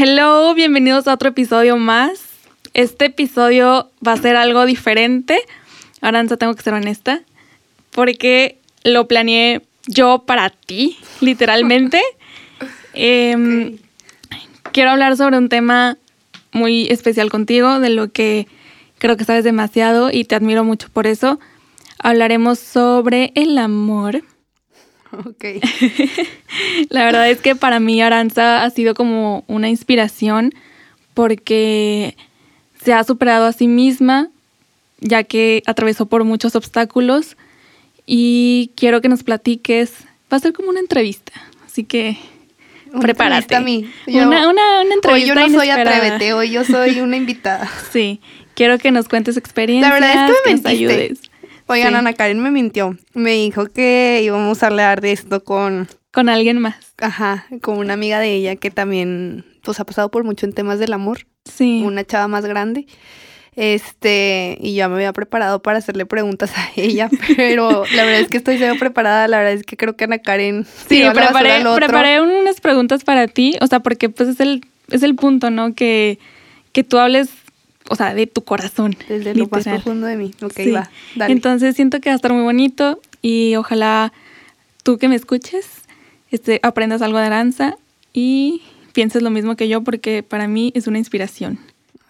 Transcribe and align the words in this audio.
Hello, 0.00 0.54
bienvenidos 0.54 1.08
a 1.08 1.14
otro 1.14 1.30
episodio 1.30 1.76
más. 1.76 2.20
Este 2.72 3.06
episodio 3.06 3.90
va 4.06 4.12
a 4.12 4.16
ser 4.16 4.36
algo 4.36 4.64
diferente. 4.64 5.40
Aranza, 6.00 6.36
tengo 6.36 6.54
que 6.54 6.62
ser 6.62 6.72
honesta, 6.72 7.22
porque 7.90 8.58
lo 8.84 9.08
planeé 9.08 9.62
yo 9.88 10.22
para 10.24 10.50
ti, 10.50 10.96
literalmente. 11.20 12.00
Em, 12.94 13.78
quiero 14.70 14.90
hablar 14.92 15.16
sobre 15.16 15.36
un 15.36 15.48
tema 15.48 15.96
muy 16.52 16.86
especial 16.90 17.28
contigo, 17.28 17.80
de 17.80 17.90
lo 17.90 18.12
que 18.12 18.46
creo 18.98 19.16
que 19.16 19.24
sabes 19.24 19.42
demasiado 19.42 20.10
y 20.12 20.22
te 20.22 20.36
admiro 20.36 20.62
mucho 20.62 20.90
por 20.90 21.08
eso. 21.08 21.40
Hablaremos 21.98 22.60
sobre 22.60 23.32
el 23.34 23.58
amor. 23.58 24.22
Ok. 25.26 25.44
la 26.90 27.04
verdad 27.04 27.30
es 27.30 27.40
que 27.40 27.56
para 27.56 27.80
mí 27.80 28.00
Aranza 28.02 28.64
ha 28.64 28.70
sido 28.70 28.94
como 28.94 29.44
una 29.46 29.68
inspiración 29.68 30.54
porque 31.14 32.14
se 32.82 32.92
ha 32.92 33.02
superado 33.04 33.46
a 33.46 33.52
sí 33.52 33.66
misma, 33.66 34.28
ya 35.00 35.24
que 35.24 35.62
atravesó 35.66 36.06
por 36.06 36.24
muchos 36.24 36.54
obstáculos 36.56 37.36
y 38.06 38.70
quiero 38.76 39.00
que 39.00 39.08
nos 39.08 39.22
platiques. 39.22 39.92
Va 40.32 40.36
a 40.36 40.40
ser 40.40 40.52
como 40.52 40.68
una 40.68 40.80
entrevista, 40.80 41.32
así 41.66 41.84
que 41.84 42.18
prepárate. 43.00 43.56
A 43.56 43.60
mí. 43.60 43.90
una, 44.06 44.48
una, 44.48 44.82
entrevista. 44.82 45.12
Hoy 45.12 45.26
yo 45.26 45.34
no 45.34 45.48
soy 45.48 45.70
atrévete, 45.70 46.32
hoy 46.34 46.50
yo 46.50 46.64
soy 46.64 47.00
una 47.00 47.16
invitada. 47.16 47.68
sí, 47.90 48.20
quiero 48.54 48.78
que 48.78 48.90
nos 48.90 49.08
cuentes 49.08 49.36
experiencias. 49.36 49.88
La 49.88 49.94
verdad 49.94 50.30
es 50.30 50.36
que 50.36 50.48
me 50.48 50.54
mentiste. 50.54 50.68
ayudes. 50.68 51.20
Oigan, 51.68 51.94
Ana 51.94 52.14
Karen 52.14 52.40
me 52.40 52.50
mintió. 52.50 52.96
Me 53.14 53.32
dijo 53.32 53.66
que 53.66 54.20
íbamos 54.24 54.62
a 54.62 54.66
hablar 54.66 55.00
de 55.00 55.12
esto 55.12 55.44
con... 55.44 55.86
Con 56.12 56.28
alguien 56.28 56.58
más. 56.58 56.94
Ajá, 56.96 57.46
con 57.60 57.78
una 57.78 57.92
amiga 57.92 58.18
de 58.18 58.32
ella 58.32 58.56
que 58.56 58.70
también 58.70 59.44
pues 59.62 59.78
ha 59.78 59.84
pasado 59.84 60.10
por 60.10 60.24
mucho 60.24 60.46
en 60.46 60.54
temas 60.54 60.78
del 60.78 60.94
amor. 60.94 61.26
Sí. 61.44 61.82
Una 61.84 62.04
chava 62.04 62.26
más 62.26 62.46
grande. 62.46 62.86
Este, 63.54 64.56
y 64.60 64.74
ya 64.74 64.88
me 64.88 64.94
había 64.94 65.12
preparado 65.12 65.60
para 65.60 65.78
hacerle 65.78 66.06
preguntas 66.06 66.52
a 66.56 66.70
ella, 66.76 67.10
pero 67.36 67.84
la 67.94 68.04
verdad 68.04 68.20
es 68.20 68.28
que 68.28 68.36
estoy 68.36 68.56
cero 68.56 68.76
preparada, 68.78 69.26
la 69.26 69.38
verdad 69.38 69.54
es 69.54 69.64
que 69.64 69.76
creo 69.76 69.96
que 69.96 70.04
Ana 70.04 70.20
Karen 70.20 70.64
Sí, 70.88 71.02
preparé, 71.12 71.64
preparé 71.74 72.20
unas 72.20 72.60
preguntas 72.60 73.02
para 73.02 73.26
ti, 73.26 73.56
o 73.60 73.66
sea, 73.66 73.80
porque 73.80 74.10
pues 74.10 74.28
es 74.28 74.38
el, 74.38 74.64
es 74.92 75.02
el 75.02 75.16
punto, 75.16 75.50
¿no? 75.50 75.74
Que, 75.74 76.20
que 76.70 76.84
tú 76.84 76.98
hables 76.98 77.30
o 77.88 77.96
sea, 77.96 78.14
de 78.14 78.26
tu 78.26 78.42
corazón. 78.42 78.96
Desde 79.08 79.34
lo 79.34 79.48
más 79.48 79.64
profundo 79.64 80.06
de 80.06 80.16
mí. 80.16 80.32
Ok, 80.42 80.58
va, 80.74 80.90
dale. 81.16 81.32
Entonces 81.32 81.74
siento 81.76 82.00
que 82.00 82.10
va 82.10 82.14
a 82.14 82.16
estar 82.16 82.32
muy 82.32 82.42
bonito 82.42 83.00
y 83.22 83.56
ojalá 83.56 84.12
tú 84.82 84.98
que 84.98 85.08
me 85.08 85.16
escuches 85.16 85.82
este, 86.30 86.60
aprendas 86.62 87.02
algo 87.02 87.18
de 87.18 87.28
danza 87.28 87.76
y 88.12 88.62
pienses 88.92 89.22
lo 89.22 89.30
mismo 89.30 89.56
que 89.56 89.68
yo 89.68 89.82
porque 89.82 90.22
para 90.22 90.48
mí 90.48 90.72
es 90.74 90.86
una 90.86 90.98
inspiración. 90.98 91.58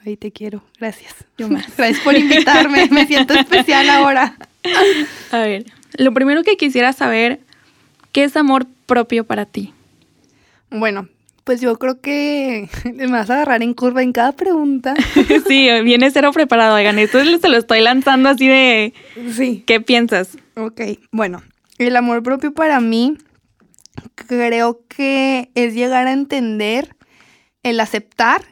Ay, 0.04 0.16
te 0.16 0.32
quiero. 0.32 0.62
Gracias. 0.78 1.14
Yo 1.36 1.48
más. 1.48 1.64
Gracias 1.76 2.00
por 2.02 2.16
invitarme. 2.16 2.88
me 2.90 3.06
siento 3.06 3.34
especial 3.34 3.88
ahora. 3.90 4.36
A 5.32 5.38
ver, 5.38 5.66
lo 5.96 6.12
primero 6.12 6.42
que 6.42 6.56
quisiera 6.56 6.92
saber, 6.92 7.40
¿qué 8.12 8.24
es 8.24 8.36
amor 8.36 8.66
propio 8.86 9.24
para 9.24 9.44
ti? 9.44 9.72
Bueno, 10.70 11.08
pues 11.48 11.62
yo 11.62 11.78
creo 11.78 11.98
que 12.02 12.68
me 12.94 13.06
vas 13.06 13.30
a 13.30 13.36
agarrar 13.36 13.62
en 13.62 13.72
curva 13.72 14.02
en 14.02 14.12
cada 14.12 14.32
pregunta. 14.32 14.94
sí, 15.48 15.70
viene 15.82 16.10
cero 16.10 16.30
preparado, 16.30 16.74
oigan. 16.74 16.98
Esto 16.98 17.24
se 17.24 17.48
lo 17.48 17.56
estoy 17.56 17.80
lanzando 17.80 18.28
así 18.28 18.46
de... 18.46 18.92
Sí. 19.34 19.64
¿Qué 19.66 19.80
piensas? 19.80 20.36
Ok, 20.56 20.82
bueno, 21.10 21.42
el 21.78 21.96
amor 21.96 22.22
propio 22.22 22.52
para 22.52 22.82
mí 22.82 23.16
creo 24.14 24.82
que 24.88 25.50
es 25.54 25.72
llegar 25.72 26.06
a 26.06 26.12
entender 26.12 26.94
el 27.62 27.80
aceptar 27.80 28.42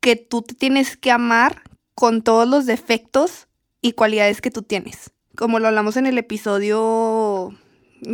que 0.00 0.14
tú 0.16 0.42
te 0.42 0.54
tienes 0.54 0.98
que 0.98 1.10
amar 1.10 1.62
con 1.94 2.20
todos 2.20 2.46
los 2.46 2.66
defectos 2.66 3.48
y 3.80 3.92
cualidades 3.92 4.42
que 4.42 4.50
tú 4.50 4.60
tienes. 4.60 5.12
Como 5.34 5.60
lo 5.60 5.68
hablamos 5.68 5.96
en 5.96 6.04
el 6.04 6.18
episodio, 6.18 7.54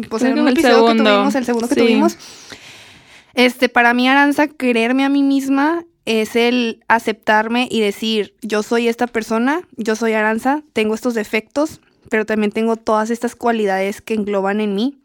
pues 0.09 0.23
en 0.23 0.39
el 0.39 0.47
episodio 0.47 0.87
que 0.87 1.03
tuvimos, 1.03 1.35
el 1.35 1.45
segundo 1.45 1.69
que 1.69 1.75
tuvimos 1.75 2.17
este, 3.35 3.69
para 3.69 3.95
mí, 3.95 4.09
Aranza, 4.09 4.49
quererme 4.49 5.05
a 5.05 5.09
mí 5.09 5.23
misma 5.23 5.85
es 6.05 6.35
el 6.35 6.83
aceptarme 6.89 7.69
y 7.71 7.81
decir, 7.81 8.35
yo 8.43 8.63
soy 8.63 8.89
esta 8.89 9.07
persona, 9.07 9.63
yo 9.77 9.95
soy 9.95 10.13
Aranza, 10.13 10.63
tengo 10.73 10.95
estos 10.95 11.15
defectos, 11.15 11.81
pero 12.09 12.27
también 12.27 12.53
tengo 12.53 12.77
todas 12.77 13.11
estas 13.11 13.37
cualidades 13.37 14.01
que 14.01 14.15
engloban 14.15 14.61
en 14.61 14.75
mí 14.75 14.99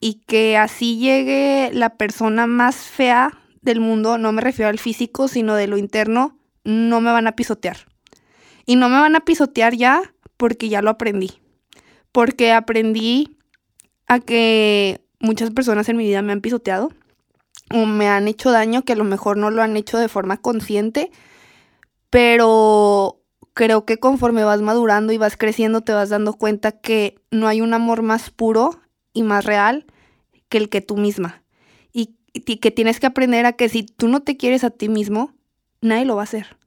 y 0.00 0.22
que 0.26 0.56
así 0.56 0.98
llegue 0.98 1.70
la 1.72 1.96
persona 1.96 2.46
más 2.46 2.76
fea 2.76 3.38
del 3.60 3.80
mundo, 3.80 4.18
no 4.18 4.32
me 4.32 4.40
refiero 4.40 4.68
al 4.68 4.78
físico, 4.78 5.28
sino 5.28 5.56
de 5.56 5.66
lo 5.66 5.76
interno, 5.76 6.38
no 6.64 7.00
me 7.00 7.10
van 7.12 7.26
a 7.26 7.32
pisotear. 7.32 7.78
Y 8.64 8.76
no 8.76 8.88
me 8.88 8.98
van 8.98 9.16
a 9.16 9.24
pisotear 9.24 9.74
ya 9.74 10.00
porque 10.36 10.68
ya 10.68 10.82
lo 10.82 10.90
aprendí. 10.90 11.32
Porque 12.12 12.52
aprendí 12.52 13.36
a 14.06 14.20
que 14.20 15.04
muchas 15.20 15.50
personas 15.50 15.88
en 15.88 15.96
mi 15.96 16.04
vida 16.04 16.22
me 16.22 16.32
han 16.32 16.40
pisoteado 16.40 16.90
o 17.72 17.86
me 17.86 18.08
han 18.08 18.28
hecho 18.28 18.50
daño 18.50 18.82
que 18.82 18.92
a 18.92 18.96
lo 18.96 19.04
mejor 19.04 19.36
no 19.36 19.50
lo 19.50 19.62
han 19.62 19.76
hecho 19.76 19.98
de 19.98 20.08
forma 20.08 20.36
consciente, 20.36 21.10
pero 22.10 23.20
creo 23.54 23.84
que 23.84 23.98
conforme 23.98 24.44
vas 24.44 24.60
madurando 24.60 25.12
y 25.12 25.18
vas 25.18 25.36
creciendo 25.36 25.80
te 25.80 25.92
vas 25.92 26.10
dando 26.10 26.34
cuenta 26.34 26.72
que 26.72 27.16
no 27.30 27.48
hay 27.48 27.60
un 27.60 27.74
amor 27.74 28.02
más 28.02 28.30
puro 28.30 28.80
y 29.12 29.22
más 29.22 29.44
real 29.44 29.86
que 30.48 30.58
el 30.58 30.68
que 30.68 30.80
tú 30.80 30.96
misma. 30.96 31.42
Y, 31.92 32.14
que 32.58 32.70
tienes 32.70 33.00
que 33.00 33.06
aprender 33.06 33.46
a 33.46 33.54
que 33.54 33.70
si 33.70 33.82
tú 33.82 34.08
no 34.08 34.20
te 34.20 34.36
quieres 34.36 34.62
a 34.62 34.68
ti 34.68 34.90
mismo, 34.90 35.32
nadie 35.80 36.04
lo 36.04 36.16
va 36.16 36.22
a 36.22 36.24
hacer. 36.24 36.58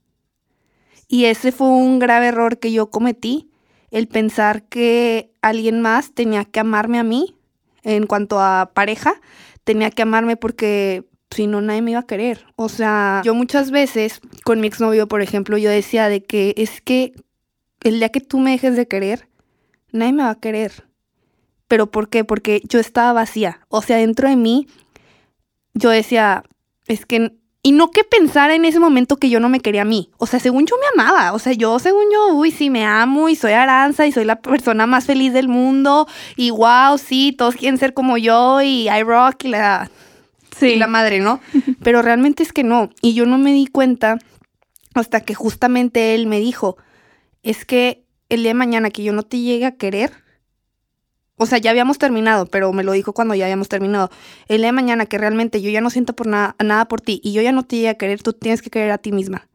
Y 1.07 1.25
ese 1.25 1.51
fue 1.51 1.67
un 1.67 1.99
grave 1.99 2.27
error 2.27 2.57
que 2.57 2.71
yo 2.71 2.89
cometí, 2.89 3.51
el 3.91 4.07
pensar 4.07 4.63
que 4.63 5.31
alguien 5.41 5.81
más 5.81 6.13
tenía 6.13 6.43
que 6.45 6.59
amarme 6.59 6.97
a 6.97 7.03
mí 7.03 7.35
en 7.83 8.07
cuanto 8.07 8.39
a 8.39 8.71
pareja, 8.73 9.13
tenía 9.69 9.91
que 9.91 10.01
amarme 10.01 10.35
porque 10.35 11.07
si 11.29 11.45
no 11.45 11.61
nadie 11.61 11.83
me 11.83 11.91
iba 11.91 11.99
a 11.99 12.07
querer. 12.07 12.43
O 12.55 12.69
sea, 12.69 13.21
yo 13.23 13.35
muchas 13.35 13.69
veces 13.69 14.19
con 14.43 14.59
mi 14.61 14.65
exnovio, 14.65 15.07
por 15.07 15.21
ejemplo, 15.21 15.59
yo 15.59 15.69
decía 15.69 16.09
de 16.09 16.23
que 16.23 16.55
es 16.57 16.81
que 16.81 17.13
el 17.81 17.99
día 17.99 18.09
que 18.09 18.19
tú 18.19 18.39
me 18.39 18.49
dejes 18.49 18.75
de 18.75 18.87
querer, 18.87 19.29
nadie 19.91 20.13
me 20.13 20.23
va 20.23 20.31
a 20.31 20.39
querer. 20.39 20.87
¿Pero 21.67 21.91
por 21.91 22.09
qué? 22.09 22.23
Porque 22.23 22.63
yo 22.67 22.79
estaba 22.79 23.13
vacía. 23.13 23.59
O 23.67 23.83
sea, 23.83 23.97
dentro 23.97 24.27
de 24.27 24.37
mí, 24.37 24.65
yo 25.75 25.91
decía, 25.91 26.45
es 26.87 27.05
que 27.05 27.37
y 27.61 27.73
no 27.73 27.91
que 27.91 28.03
pensara 28.05 28.55
en 28.55 28.63
ese 28.63 28.79
momento 28.79 29.17
que 29.17 29.29
yo 29.29 29.39
no 29.39 29.49
me 29.49 29.59
quería 29.59 29.81
a 29.81 29.85
mí. 29.85 30.09
O 30.17 30.27
sea, 30.27 30.39
según 30.39 30.65
yo 30.65 30.75
me 30.77 31.01
amaba. 31.01 31.33
O 31.33 31.39
sea, 31.39 31.51
yo 31.53 31.77
según 31.79 32.05
yo, 32.11 32.33
uy, 32.33 32.51
sí 32.51 32.69
me 32.69 32.85
amo 32.85 33.27
y 33.27 33.35
soy 33.35 33.51
Aranza 33.51 34.07
y 34.07 34.11
soy 34.13 34.23
la 34.23 34.41
persona 34.41 34.87
más 34.87 35.05
feliz 35.05 35.33
del 35.33 35.49
mundo. 35.49 36.07
Y 36.37 36.51
wow, 36.51 36.97
sí, 36.97 37.35
todos 37.37 37.55
quieren 37.55 37.77
ser 37.77 37.93
como 37.93 38.17
yo 38.17 38.61
y 38.61 38.89
I 38.89 39.03
rock 39.03 39.43
y 39.43 39.47
la, 39.49 39.91
sí. 40.57 40.77
la 40.77 40.87
madre, 40.87 41.19
¿no? 41.19 41.41
Pero 41.83 42.01
realmente 42.01 42.43
es 42.43 42.53
que 42.53 42.63
no. 42.63 42.91
Y 43.01 43.13
yo 43.13 43.25
no 43.25 43.37
me 43.37 43.51
di 43.51 43.67
cuenta 43.67 44.19
hasta 44.93 45.21
que 45.21 45.35
justamente 45.35 46.15
él 46.15 46.27
me 46.27 46.39
dijo, 46.39 46.77
es 47.43 47.65
que 47.65 48.05
el 48.29 48.43
día 48.43 48.51
de 48.51 48.55
mañana 48.55 48.89
que 48.89 49.03
yo 49.03 49.11
no 49.11 49.23
te 49.23 49.39
llegue 49.39 49.65
a 49.65 49.75
querer, 49.75 50.11
o 51.39 51.45
sea, 51.45 51.57
ya 51.57 51.71
habíamos 51.71 51.97
terminado, 51.97 52.45
pero 52.47 52.71
me 52.73 52.83
lo 52.83 52.91
dijo 52.91 53.13
cuando 53.13 53.33
ya 53.33 53.45
habíamos 53.45 53.69
terminado. 53.69 54.11
El 54.49 54.57
día 54.57 54.67
de 54.67 54.73
mañana 54.73 55.05
que 55.05 55.17
realmente 55.17 55.61
yo 55.61 55.71
ya 55.71 55.79
no 55.79 55.89
siento 55.89 56.13
por 56.13 56.27
nada, 56.27 56.55
nada 56.63 56.85
por 56.85 56.99
ti 56.99 57.21
y 57.23 57.31
yo 57.31 57.41
ya 57.41 57.53
no 57.53 57.63
te 57.63 57.77
llegué 57.77 57.89
a 57.89 57.93
querer, 57.95 58.21
tú 58.21 58.33
tienes 58.33 58.61
que 58.61 58.69
querer 58.69 58.91
a 58.91 58.97
ti 58.97 59.13
misma. 59.13 59.47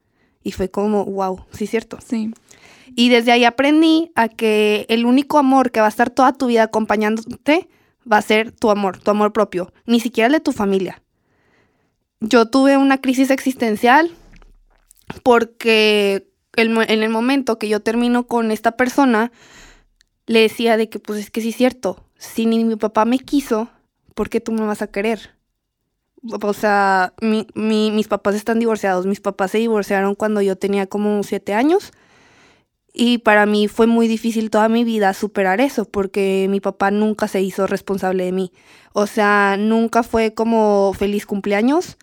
Y 0.42 0.52
fue 0.52 0.70
como, 0.70 1.04
wow, 1.04 1.44
sí, 1.52 1.66
cierto. 1.66 1.98
Sí. 2.04 2.32
Y 2.96 3.10
desde 3.10 3.32
ahí 3.32 3.44
aprendí 3.44 4.12
a 4.14 4.28
que 4.28 4.86
el 4.88 5.04
único 5.04 5.38
amor 5.38 5.70
que 5.72 5.81
va 5.81 5.86
a 5.86 5.90
estar 5.90 6.08
toda 6.08 6.32
tu 6.32 6.46
vida 6.46 6.62
acompañándote 6.62 7.69
va 8.10 8.16
a 8.16 8.22
ser 8.22 8.50
tu 8.50 8.70
amor, 8.70 8.98
tu 8.98 9.10
amor 9.10 9.34
propio, 9.34 9.72
ni 9.84 10.00
siquiera 10.00 10.26
el 10.26 10.32
de 10.32 10.40
tu 10.40 10.52
familia. 10.52 11.02
Yo 12.20 12.46
tuve 12.46 12.78
una 12.78 12.98
crisis 12.98 13.31
existencial 13.31 14.10
porque 15.22 16.31
en 16.56 17.02
el 17.02 17.08
momento 17.10 17.58
que 17.58 17.69
yo 17.69 17.81
termino 17.81 18.26
con 18.26 18.50
esta 18.50 18.72
persona, 18.72 19.32
le 20.26 20.41
decía 20.41 20.76
de 20.76 20.88
que 20.88 20.99
pues 20.99 21.21
es 21.21 21.31
que 21.31 21.41
sí 21.41 21.50
es 21.50 21.56
cierto, 21.56 22.05
si 22.19 22.47
ni 22.47 22.65
mi 22.65 22.76
papá 22.76 23.05
me 23.05 23.19
quiso, 23.19 23.69
¿por 24.15 24.29
qué 24.31 24.41
tú 24.41 24.53
me 24.53 24.65
vas 24.67 24.82
a 24.82 24.88
querer? 24.88 25.32
o 26.43 26.53
sea, 26.55 27.12
mi, 27.21 27.47
mi- 27.55 27.91
mis 27.91 28.09
papás 28.09 28.35
están 28.35 28.59
divorciados. 28.59 29.06
Mis 29.06 29.21
papás 29.21 29.50
se 29.50 29.59
divorciaron 29.59 30.15
cuando 30.15 30.41
yo 30.41 30.56
tenía 30.56 30.87
como 30.87 31.23
siete 31.23 31.53
años. 31.55 31.93
Y 32.97 33.19
para 33.19 33.44
mí 33.47 33.67
fue 33.67 33.87
muy 33.88 34.06
difícil 34.06 34.50
toda 34.50 34.69
mi 34.69 34.85
vida 34.85 35.15
superar 35.15 35.61
eso, 35.61 35.85
porque 35.85 36.47
mi 36.49 36.61
papá 36.61 36.91
nunca 36.93 37.27
se 37.27 37.43
hizo 37.43 37.67
responsable 37.67 38.25
de 38.25 38.32
mí. 38.32 38.53
O 38.93 39.06
sea, 39.09 39.56
nunca 39.59 40.05
fue 40.05 40.32
como 40.35 40.93
feliz 40.97 41.27
cumpleaños, 41.27 41.97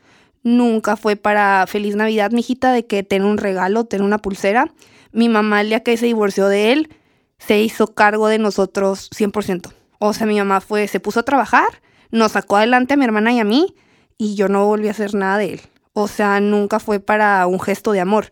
nunca 0.44 0.98
fue 0.98 1.16
para 1.16 1.66
feliz 1.68 1.96
Navidad, 1.96 2.32
mijita, 2.32 2.74
de 2.74 2.86
que 2.86 3.04
ten 3.04 3.24
un 3.24 3.38
regalo, 3.38 3.86
ten 3.86 4.02
una 4.02 4.18
pulsera. 4.18 4.74
Mi 5.14 5.30
mamá, 5.30 5.62
el 5.62 5.70
día 5.70 5.80
que 5.82 5.96
se 5.96 6.08
divorció 6.08 6.48
de 6.50 6.74
él, 6.74 6.90
se 7.46 7.60
hizo 7.62 7.94
cargo 7.94 8.28
de 8.28 8.40
nosotros 8.40 9.10
100%. 9.16 9.74
O 10.00 10.14
sea, 10.14 10.28
mi 10.28 10.38
mamá 10.38 10.62
fue, 10.62 10.88
se 10.88 11.00
puso 11.00 11.20
a 11.20 11.24
trabajar, 11.24 11.68
nos 12.12 12.34
sacó 12.34 12.58
adelante 12.58 12.94
a 12.94 12.98
mi 12.98 13.06
hermana 13.06 13.32
y 13.34 13.40
a 13.40 13.44
mí, 13.44 13.76
y 14.18 14.36
yo 14.36 14.48
no 14.48 14.66
volví 14.66 14.88
a 14.88 14.92
hacer 14.92 15.14
nada 15.16 15.38
de 15.38 15.54
él. 15.54 15.62
O 15.94 16.08
sea, 16.08 16.40
nunca 16.40 16.80
fue 16.80 17.00
para 17.00 17.46
un 17.48 17.60
gesto 17.60 17.92
de 17.92 18.00
amor. 18.00 18.32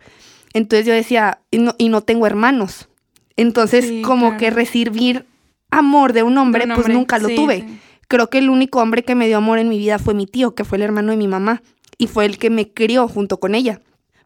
Entonces 0.53 0.85
yo 0.85 0.93
decía, 0.93 1.41
y 1.51 1.59
no, 1.59 1.75
y 1.77 1.89
no 1.89 2.01
tengo 2.01 2.25
hermanos. 2.25 2.89
Entonces, 3.35 3.85
Sí, 3.87 4.01
como 4.01 4.27
claro. 4.27 4.37
que 4.37 4.49
recibir 4.49 5.25
amor 5.71 6.13
de 6.13 6.23
un 6.23 6.37
hombre, 6.37 6.65
Un 6.65 6.75
pues 6.75 6.87
nunca 6.89 7.19
lo 7.19 7.27
sí, 7.29 7.35
tuve. 7.35 7.61
sí. 7.61 7.79
Creo 8.07 8.29
que 8.29 8.39
el 8.39 8.49
único 8.49 8.79
hombre 8.81 9.03
que 9.03 9.13
me 9.15 9.27
dio 9.27 9.37
amor 9.37 9.59
en 9.59 9.69
mi 9.69 9.77
vida 9.77 9.99
fue 9.99 10.13
mi 10.15 10.25
tío, 10.25 10.55
que 10.55 10.63
fue 10.65 10.77
el 10.77 10.81
hermano 10.83 11.11
de 11.11 11.17
mi 11.17 11.27
mamá, 11.27 11.61
y 11.97 12.07
fue 12.07 12.25
el 12.25 12.37
que 12.39 12.49
me 12.49 12.73
crió 12.73 13.07
junto 13.07 13.39
con 13.39 13.53
ella. 13.53 13.81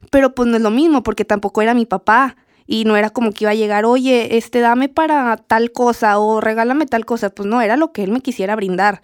Pero 0.10 0.34
pues 0.34 0.48
no 0.48 0.56
es 0.56 0.62
lo 0.62 0.70
mismo, 0.72 1.04
porque 1.04 1.26
tampoco 1.26 1.62
era 1.62 1.74
mi 1.74 1.86
papá, 1.86 2.38
y 2.66 2.86
no 2.86 2.96
era 2.96 3.10
como 3.10 3.32
que 3.32 3.46
iba 3.46 3.52
a 3.52 3.56
llegar, 3.56 3.86
oye, 3.86 4.38
este, 4.38 4.60
dame 4.60 4.90
para 4.90 5.38
tal 5.38 5.72
cosa, 5.72 6.20
o 6.20 6.42
regálame 6.42 6.86
tal 6.86 7.06
cosa. 7.06 7.30
Pues 7.30 7.48
no, 7.48 7.62
era 7.62 7.78
lo 7.78 7.92
que 7.92 8.04
él 8.04 8.12
me 8.12 8.22
quisiera 8.22 8.56
brindar. 8.56 9.02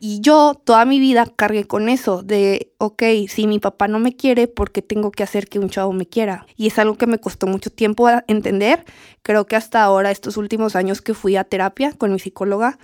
Y 0.00 0.20
yo 0.20 0.60
toda 0.64 0.84
mi 0.84 1.00
vida 1.00 1.24
cargué 1.34 1.64
con 1.64 1.88
eso 1.88 2.22
de, 2.22 2.72
ok, 2.78 3.02
si 3.28 3.46
mi 3.46 3.58
papá 3.58 3.88
no 3.88 3.98
me 3.98 4.14
quiere, 4.14 4.48
¿por 4.48 4.70
qué 4.70 4.82
tengo 4.82 5.10
que 5.10 5.22
hacer 5.22 5.48
que 5.48 5.58
un 5.58 5.70
chavo 5.70 5.92
me 5.92 6.06
quiera? 6.06 6.46
Y 6.56 6.66
es 6.66 6.78
algo 6.78 6.98
que 6.98 7.06
me 7.06 7.18
costó 7.18 7.46
mucho 7.46 7.70
tiempo 7.70 8.08
entender. 8.26 8.84
Creo 9.22 9.46
que 9.46 9.56
hasta 9.56 9.82
ahora, 9.82 10.10
estos 10.10 10.36
últimos 10.36 10.76
años 10.76 11.00
que 11.00 11.14
fui 11.14 11.36
a 11.36 11.44
terapia 11.44 11.92
con 11.92 12.12
mi 12.12 12.18
psicóloga, 12.18 12.78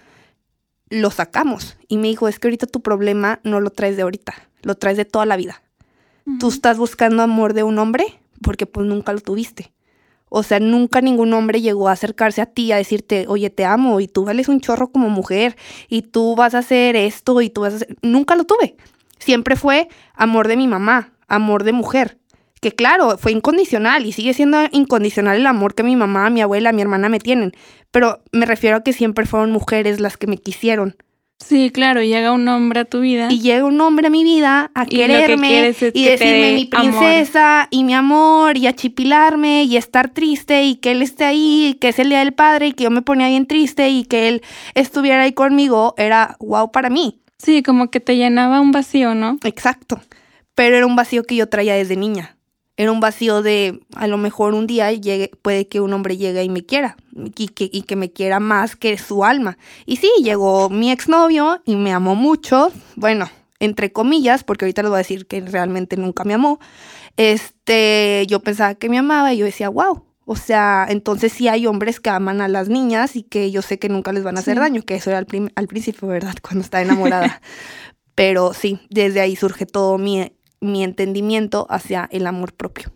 lo 0.89 1.11
sacamos. 1.11 1.77
Y 1.89 1.99
me 1.99 2.09
dijo, 2.09 2.27
es 2.27 2.39
que 2.39 2.49
ahorita 2.49 2.67
tu 2.67 2.81
problema 2.81 3.41
no 3.45 3.61
lo 3.61 3.71
traes 3.71 3.97
de 3.97 4.03
ahorita, 4.03 4.35
lo 4.63 4.77
traes 4.77 4.97
de 4.97 5.05
toda 5.05 5.27
la 5.27 5.37
vida. 5.37 5.63
Tú 6.39 6.49
estás 6.49 6.79
buscando 6.79 7.23
amor 7.23 7.55
de 7.55 7.65
un 7.65 7.79
hombre 7.79 8.21
porque 8.43 8.67
pues 8.67 8.87
nunca 8.87 9.13
lo 9.13 9.21
tuviste. 9.21 9.73
O 10.31 10.43
sea, 10.43 10.61
nunca 10.61 11.03
ningún 11.03 11.35
hombre 11.35 11.61
llegó 11.61 11.89
a 11.89 11.93
acercarse 11.93 12.41
a 12.41 12.47
ti 12.47 12.73
a 12.73 12.77
decirte, 12.77 13.27
oye, 13.29 13.51
te 13.51 13.65
amo 13.65 14.01
y 14.01 14.09
tú 14.09 14.25
vales 14.25 14.49
un 14.49 14.61
chorro 14.61 14.91
como 14.91 15.11
mujer 15.11 15.57
y 15.89 16.03
tú 16.03 16.37
vas 16.37 16.55
a 16.55 16.59
hacer 16.59 16.97
esto 16.97 17.43
y 17.43 17.51
tú 17.51 17.63
vas 17.63 17.75
a 17.75 17.77
hacer... 17.77 17.97
Nunca 18.01 18.37
lo 18.37 18.45
tuve. 18.45 18.77
Siempre 19.19 19.57
fue 19.57 19.89
amor 20.15 20.49
de 20.49 20.57
mi 20.57 20.69
mamá, 20.69 21.13
amor 21.29 21.65
de 21.65 21.73
mujer. 21.73 22.19
Que 22.61 22.73
claro, 22.73 23.19
fue 23.19 23.33
incondicional 23.33 24.07
y 24.07 24.13
sigue 24.13 24.33
siendo 24.33 24.59
incondicional 24.71 25.37
el 25.37 25.47
amor 25.47 25.75
que 25.75 25.83
mi 25.83 25.97
mamá, 25.97 26.31
mi 26.31 26.43
abuela, 26.43 26.73
mi 26.73 26.83
hermana 26.83 27.09
me 27.09 27.19
tienen. 27.19 27.53
Pero 27.91 28.23
me 28.33 28.47
refiero 28.47 28.77
a 28.77 28.83
que 28.83 28.93
siempre 28.93 29.27
fueron 29.27 29.51
mujeres 29.51 29.99
las 29.99 30.17
que 30.17 30.27
me 30.27 30.39
quisieron. 30.39 30.97
Sí, 31.45 31.71
claro, 31.71 32.03
llega 32.03 32.33
un 32.33 32.47
hombre 32.49 32.81
a 32.81 32.85
tu 32.85 33.01
vida. 33.01 33.29
Y 33.31 33.41
llega 33.41 33.65
un 33.65 33.81
hombre 33.81 34.07
a 34.07 34.11
mi 34.11 34.23
vida 34.23 34.71
a 34.75 34.83
Y 34.83 34.85
lo 34.85 34.89
que 34.89 34.97
quererme 34.97 35.75
y 35.95 36.05
decirme 36.05 36.53
mi 36.55 36.67
princesa 36.67 37.67
y 37.71 37.83
mi 37.83 37.95
amor 37.95 38.57
y 38.57 38.67
achipilarme 38.67 39.65
y 39.65 39.77
estar 39.77 40.11
triste 40.11 40.63
y 40.65 40.77
que 40.77 40.93
él 40.93 41.03
esté 41.03 41.25
ahí 41.25 41.71
y 41.71 41.75
que 41.75 41.89
es 41.89 41.99
el 41.99 42.11
día 42.11 42.21
del 42.21 42.35
padre 42.35 42.69
y 42.69 42.73
que 42.73 42.85
yo 42.85 42.91
me 42.91 43.03
ponía 43.03 43.29
bien 43.29 43.47
triste 43.47 43.89
y 43.89 44.05
que 44.05 44.29
él 44.29 44.43
estuviera 44.75 45.23
ahí 45.23 45.33
conmigo 45.33 45.95
era 45.97 46.37
wow 46.41 46.71
para 46.71 46.91
mí. 46.91 47.21
Sí, 47.39 47.63
como 47.63 47.91
que 47.91 48.01
te 48.01 48.17
llenaba 48.17 48.61
un 48.61 48.71
vacío, 48.71 49.15
¿no? 49.15 49.39
Exacto. 49.43 50.01
Pero 50.55 50.77
era 50.77 50.87
un 50.87 50.95
vacío 50.95 51.25
que 51.25 51.37
yo 51.37 51.49
traía 51.49 51.75
desde 51.75 51.97
niña. 51.97 52.37
Era 52.81 52.93
un 52.93 53.01
vacío 53.01 53.43
de 53.43 53.79
a 53.95 54.07
lo 54.07 54.17
mejor 54.17 54.55
un 54.55 54.67
día 54.67 54.91
llegue, 54.91 55.31
puede 55.43 55.69
que 55.69 55.83
un 55.83 55.93
hombre 55.93 56.17
llegue 56.17 56.43
y 56.43 56.49
me 56.49 56.65
quiera 56.65 56.97
y 57.37 57.49
que, 57.49 57.69
y 57.71 57.83
que 57.83 57.95
me 57.95 58.11
quiera 58.11 58.41
más 58.41 58.75
que 58.75 58.97
su 58.97 59.23
alma. 59.23 59.59
Y 59.85 59.97
sí, 59.97 60.11
llegó 60.23 60.71
mi 60.71 60.91
exnovio 60.91 61.61
y 61.67 61.77
me 61.77 61.93
amó 61.93 62.15
mucho. 62.15 62.73
Bueno, 62.97 63.29
entre 63.59 63.93
comillas, 63.93 64.45
porque 64.45 64.65
ahorita 64.65 64.81
les 64.81 64.89
voy 64.89 64.97
a 64.97 65.05
decir 65.05 65.27
que 65.27 65.43
realmente 65.43 65.99
nunca 65.99 66.25
me 66.25 66.33
amó. 66.33 66.59
Este, 67.19 68.25
yo 68.29 68.41
pensaba 68.41 68.75
que 68.77 68.89
me 68.89 68.97
amaba 68.97 69.35
y 69.35 69.37
yo 69.37 69.45
decía, 69.45 69.69
wow. 69.69 70.03
O 70.25 70.37
sea, 70.37 70.87
entonces 70.89 71.35
sí 71.35 71.49
hay 71.49 71.67
hombres 71.67 72.01
que 72.01 72.09
aman 72.09 72.41
a 72.41 72.49
las 72.49 72.71
niñas 72.71 73.15
y 73.15 73.25
que 73.25 73.51
yo 73.51 73.61
sé 73.61 73.79
que 73.79 73.91
nunca 73.91 74.11
les 74.15 74.25
van 74.25 74.39
a 74.39 74.41
hacer 74.41 74.55
Sí. 74.55 74.61
daño, 74.61 74.81
que 74.85 74.95
eso 74.95 75.11
era 75.11 75.19
al, 75.19 75.27
al 75.55 75.67
principio, 75.67 76.09
¿verdad? 76.09 76.35
Cuando 76.41 76.63
estaba 76.63 76.81
enamorada. 76.83 77.43
Pero 78.15 78.55
sí, 78.55 78.81
desde 78.89 79.21
ahí 79.21 79.37
surge 79.37 79.67
todo 79.67 79.99
mi, 79.99 80.33
mi 80.61 80.85
entendimiento 80.85 81.67
hacia 81.71 82.09
el 82.13 82.27
amor 82.27 82.53
propio. 82.53 82.93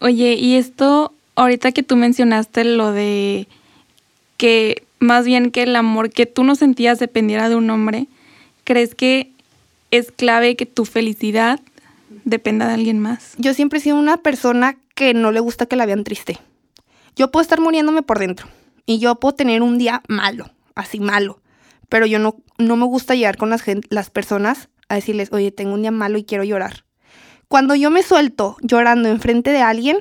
Oye, 0.00 0.34
y 0.34 0.56
esto, 0.56 1.14
ahorita 1.34 1.72
que 1.72 1.82
tú 1.82 1.96
mencionaste 1.96 2.64
lo 2.64 2.92
de 2.92 3.48
que 4.36 4.82
más 4.98 5.24
bien 5.24 5.50
que 5.50 5.62
el 5.62 5.76
amor 5.76 6.10
que 6.10 6.26
tú 6.26 6.44
no 6.44 6.54
sentías 6.54 6.98
dependiera 6.98 7.48
de 7.48 7.56
un 7.56 7.70
hombre, 7.70 8.06
¿crees 8.64 8.94
que 8.94 9.30
es 9.90 10.10
clave 10.10 10.56
que 10.56 10.66
tu 10.66 10.84
felicidad 10.84 11.60
dependa 12.24 12.66
de 12.66 12.74
alguien 12.74 12.98
más? 12.98 13.34
Yo 13.38 13.54
siempre 13.54 13.78
he 13.78 13.82
sido 13.82 13.96
una 13.96 14.18
persona 14.18 14.76
que 14.94 15.14
no 15.14 15.32
le 15.32 15.40
gusta 15.40 15.66
que 15.66 15.76
la 15.76 15.86
vean 15.86 16.04
triste. 16.04 16.38
Yo 17.14 17.30
puedo 17.30 17.42
estar 17.42 17.60
muriéndome 17.60 18.02
por 18.02 18.18
dentro 18.18 18.46
y 18.84 18.98
yo 18.98 19.14
puedo 19.16 19.34
tener 19.34 19.62
un 19.62 19.78
día 19.78 20.02
malo, 20.08 20.50
así 20.74 21.00
malo, 21.00 21.40
pero 21.88 22.06
yo 22.06 22.18
no, 22.18 22.36
no 22.58 22.76
me 22.76 22.84
gusta 22.84 23.14
llegar 23.14 23.36
con 23.36 23.50
las, 23.50 23.64
las 23.88 24.10
personas 24.10 24.68
a 24.88 24.94
decirles, 24.94 25.32
oye, 25.32 25.50
tengo 25.50 25.74
un 25.74 25.82
día 25.82 25.90
malo 25.90 26.18
y 26.18 26.24
quiero 26.24 26.44
llorar. 26.44 26.85
Cuando 27.48 27.74
yo 27.74 27.90
me 27.90 28.02
suelto 28.02 28.56
llorando 28.60 29.08
enfrente 29.08 29.50
de 29.50 29.62
alguien, 29.62 29.98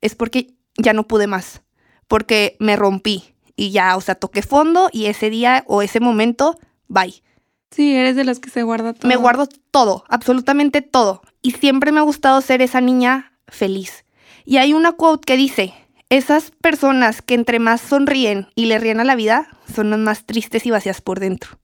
es 0.00 0.14
porque 0.14 0.54
ya 0.76 0.92
no 0.92 1.06
pude 1.06 1.26
más, 1.26 1.62
porque 2.08 2.56
me 2.58 2.76
rompí 2.76 3.34
y 3.56 3.70
ya, 3.70 3.96
o 3.96 4.00
sea, 4.00 4.14
toqué 4.14 4.42
fondo 4.42 4.88
y 4.92 5.06
ese 5.06 5.30
día 5.30 5.64
o 5.66 5.82
ese 5.82 6.00
momento, 6.00 6.58
bye. 6.88 7.22
Sí, 7.70 7.94
eres 7.94 8.16
de 8.16 8.24
las 8.24 8.38
que 8.38 8.50
se 8.50 8.62
guarda 8.62 8.92
todo. 8.92 9.08
Me 9.08 9.16
guardo 9.16 9.48
todo, 9.70 10.04
absolutamente 10.08 10.82
todo. 10.82 11.22
Y 11.40 11.52
siempre 11.52 11.92
me 11.92 12.00
ha 12.00 12.04
gustado 12.04 12.40
ser 12.40 12.62
esa 12.62 12.80
niña 12.80 13.38
feliz. 13.48 14.04
Y 14.44 14.58
hay 14.58 14.74
una 14.74 14.92
quote 14.92 15.24
que 15.24 15.36
dice, 15.36 15.74
esas 16.10 16.50
personas 16.50 17.22
que 17.22 17.34
entre 17.34 17.58
más 17.58 17.80
sonríen 17.80 18.48
y 18.54 18.66
le 18.66 18.78
ríen 18.78 19.00
a 19.00 19.04
la 19.04 19.14
vida 19.14 19.48
son 19.72 19.90
las 19.90 19.98
más 19.98 20.26
tristes 20.26 20.66
y 20.66 20.70
vacías 20.70 21.00
por 21.00 21.20
dentro. 21.20 21.58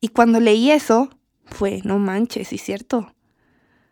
Y 0.00 0.08
cuando 0.08 0.40
leí 0.40 0.70
eso, 0.70 1.10
fue, 1.44 1.80
no 1.84 1.98
manches, 1.98 2.48
sí 2.48 2.56
es 2.56 2.62
cierto. 2.62 3.11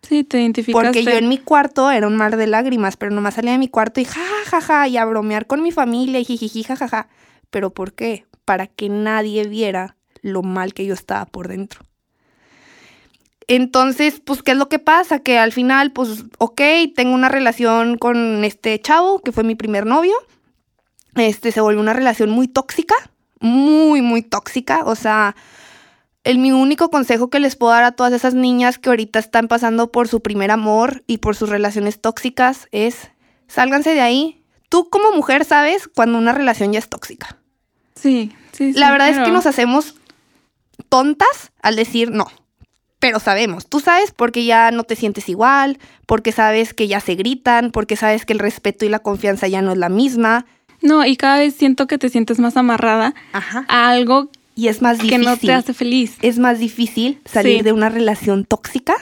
Sí, 0.02 0.24
te 0.24 0.40
identificaste. 0.40 0.86
Porque 0.86 1.04
yo 1.04 1.10
en 1.10 1.28
mi 1.28 1.38
cuarto 1.38 1.90
era 1.90 2.06
un 2.06 2.16
mar 2.16 2.36
de 2.36 2.46
lágrimas, 2.46 2.96
pero 2.96 3.12
nomás 3.12 3.34
salía 3.34 3.52
de 3.52 3.58
mi 3.58 3.68
cuarto 3.68 4.00
y 4.00 4.04
ja, 4.04 4.20
ja, 4.46 4.60
ja, 4.60 4.88
y 4.88 4.96
a 4.96 5.04
bromear 5.04 5.46
con 5.46 5.62
mi 5.62 5.72
familia 5.72 6.20
y 6.20 6.24
jijiji, 6.24 6.62
ja, 6.62 6.76
ja, 6.76 6.88
ja. 6.88 7.08
¿Pero 7.50 7.70
por 7.70 7.92
qué? 7.92 8.26
Para 8.44 8.66
que 8.66 8.88
nadie 8.88 9.46
viera 9.46 9.96
lo 10.22 10.42
mal 10.42 10.74
que 10.74 10.86
yo 10.86 10.94
estaba 10.94 11.26
por 11.26 11.48
dentro. 11.48 11.80
Entonces, 13.46 14.20
pues, 14.24 14.42
¿qué 14.42 14.52
es 14.52 14.56
lo 14.56 14.68
que 14.68 14.78
pasa? 14.78 15.18
Que 15.18 15.38
al 15.38 15.52
final, 15.52 15.90
pues, 15.90 16.24
ok, 16.38 16.60
tengo 16.94 17.14
una 17.14 17.28
relación 17.28 17.98
con 17.98 18.44
este 18.44 18.80
chavo, 18.80 19.20
que 19.20 19.32
fue 19.32 19.42
mi 19.42 19.56
primer 19.56 19.86
novio. 19.86 20.14
Este, 21.16 21.50
se 21.50 21.60
volvió 21.60 21.80
una 21.80 21.92
relación 21.92 22.30
muy 22.30 22.46
tóxica, 22.46 22.94
muy, 23.40 24.02
muy 24.02 24.22
tóxica. 24.22 24.82
O 24.84 24.94
sea, 24.94 25.34
el 26.24 26.38
mi 26.38 26.52
único 26.52 26.90
consejo 26.90 27.30
que 27.30 27.40
les 27.40 27.56
puedo 27.56 27.72
dar 27.72 27.84
a 27.84 27.92
todas 27.92 28.12
esas 28.12 28.34
niñas 28.34 28.78
que 28.78 28.90
ahorita 28.90 29.18
están 29.18 29.48
pasando 29.48 29.90
por 29.90 30.08
su 30.08 30.20
primer 30.20 30.50
amor 30.50 31.02
y 31.06 31.18
por 31.18 31.36
sus 31.36 31.48
relaciones 31.48 32.00
tóxicas 32.00 32.68
es, 32.72 33.10
sálganse 33.48 33.94
de 33.94 34.00
ahí. 34.00 34.42
Tú 34.68 34.88
como 34.90 35.12
mujer 35.12 35.44
sabes 35.44 35.88
cuando 35.88 36.18
una 36.18 36.32
relación 36.32 36.72
ya 36.72 36.78
es 36.78 36.88
tóxica. 36.88 37.38
Sí, 37.94 38.32
sí, 38.52 38.72
sí. 38.72 38.78
La 38.78 38.90
verdad 38.92 39.08
es 39.08 39.18
que 39.18 39.32
nos 39.32 39.46
hacemos 39.46 39.94
tontas 40.88 41.52
al 41.62 41.76
decir 41.76 42.10
no. 42.10 42.26
Pero 42.98 43.18
sabemos, 43.18 43.66
tú 43.66 43.80
sabes 43.80 44.12
porque 44.12 44.44
ya 44.44 44.70
no 44.72 44.84
te 44.84 44.94
sientes 44.94 45.30
igual, 45.30 45.78
porque 46.04 46.32
sabes 46.32 46.74
que 46.74 46.86
ya 46.86 47.00
se 47.00 47.14
gritan, 47.14 47.70
porque 47.70 47.96
sabes 47.96 48.26
que 48.26 48.34
el 48.34 48.38
respeto 48.38 48.84
y 48.84 48.90
la 48.90 48.98
confianza 48.98 49.48
ya 49.48 49.62
no 49.62 49.72
es 49.72 49.78
la 49.78 49.88
misma. 49.88 50.44
No, 50.82 51.06
y 51.06 51.16
cada 51.16 51.38
vez 51.38 51.54
siento 51.54 51.86
que 51.86 51.96
te 51.96 52.10
sientes 52.10 52.38
más 52.38 52.58
amarrada 52.58 53.14
Ajá. 53.32 53.64
a 53.68 53.88
algo 53.88 54.30
Y 54.54 54.68
es 54.68 54.82
más 54.82 54.98
que 54.98 55.04
difícil. 55.04 55.24
no 55.24 55.36
te 55.36 55.52
hace 55.52 55.72
feliz. 55.74 56.16
Es 56.22 56.38
más 56.38 56.58
difícil 56.58 57.20
salir 57.24 57.58
Sí. 57.58 57.62
de 57.62 57.72
una 57.72 57.88
relación 57.88 58.44
tóxica 58.44 58.94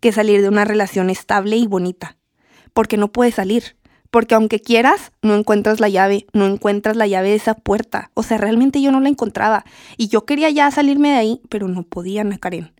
que 0.00 0.12
salir 0.12 0.42
de 0.42 0.48
una 0.48 0.64
relación 0.64 1.10
estable 1.10 1.56
y 1.56 1.66
bonita. 1.66 2.16
Porque 2.72 2.96
no 2.96 3.08
puedes 3.12 3.34
salir. 3.34 3.76
Porque 4.10 4.34
aunque 4.34 4.60
quieras, 4.60 5.12
no 5.22 5.34
encuentras 5.34 5.80
la 5.80 5.88
llave, 5.88 6.26
no 6.32 6.46
encuentras 6.46 6.96
la 6.96 7.06
llave 7.06 7.30
de 7.30 7.34
esa 7.34 7.54
puerta. 7.54 8.10
O 8.14 8.22
sea, 8.22 8.38
realmente 8.38 8.80
yo 8.80 8.90
no 8.92 9.00
la 9.00 9.08
encontraba. 9.08 9.64
Y 9.96 10.08
yo 10.08 10.24
quería 10.24 10.48
ya 10.50 10.70
salirme 10.70 11.10
de 11.10 11.16
ahí, 11.16 11.40
pero 11.48 11.68
no 11.68 11.82
podía, 11.82 12.20
Ana 12.22 12.38
Karen. 12.38 12.72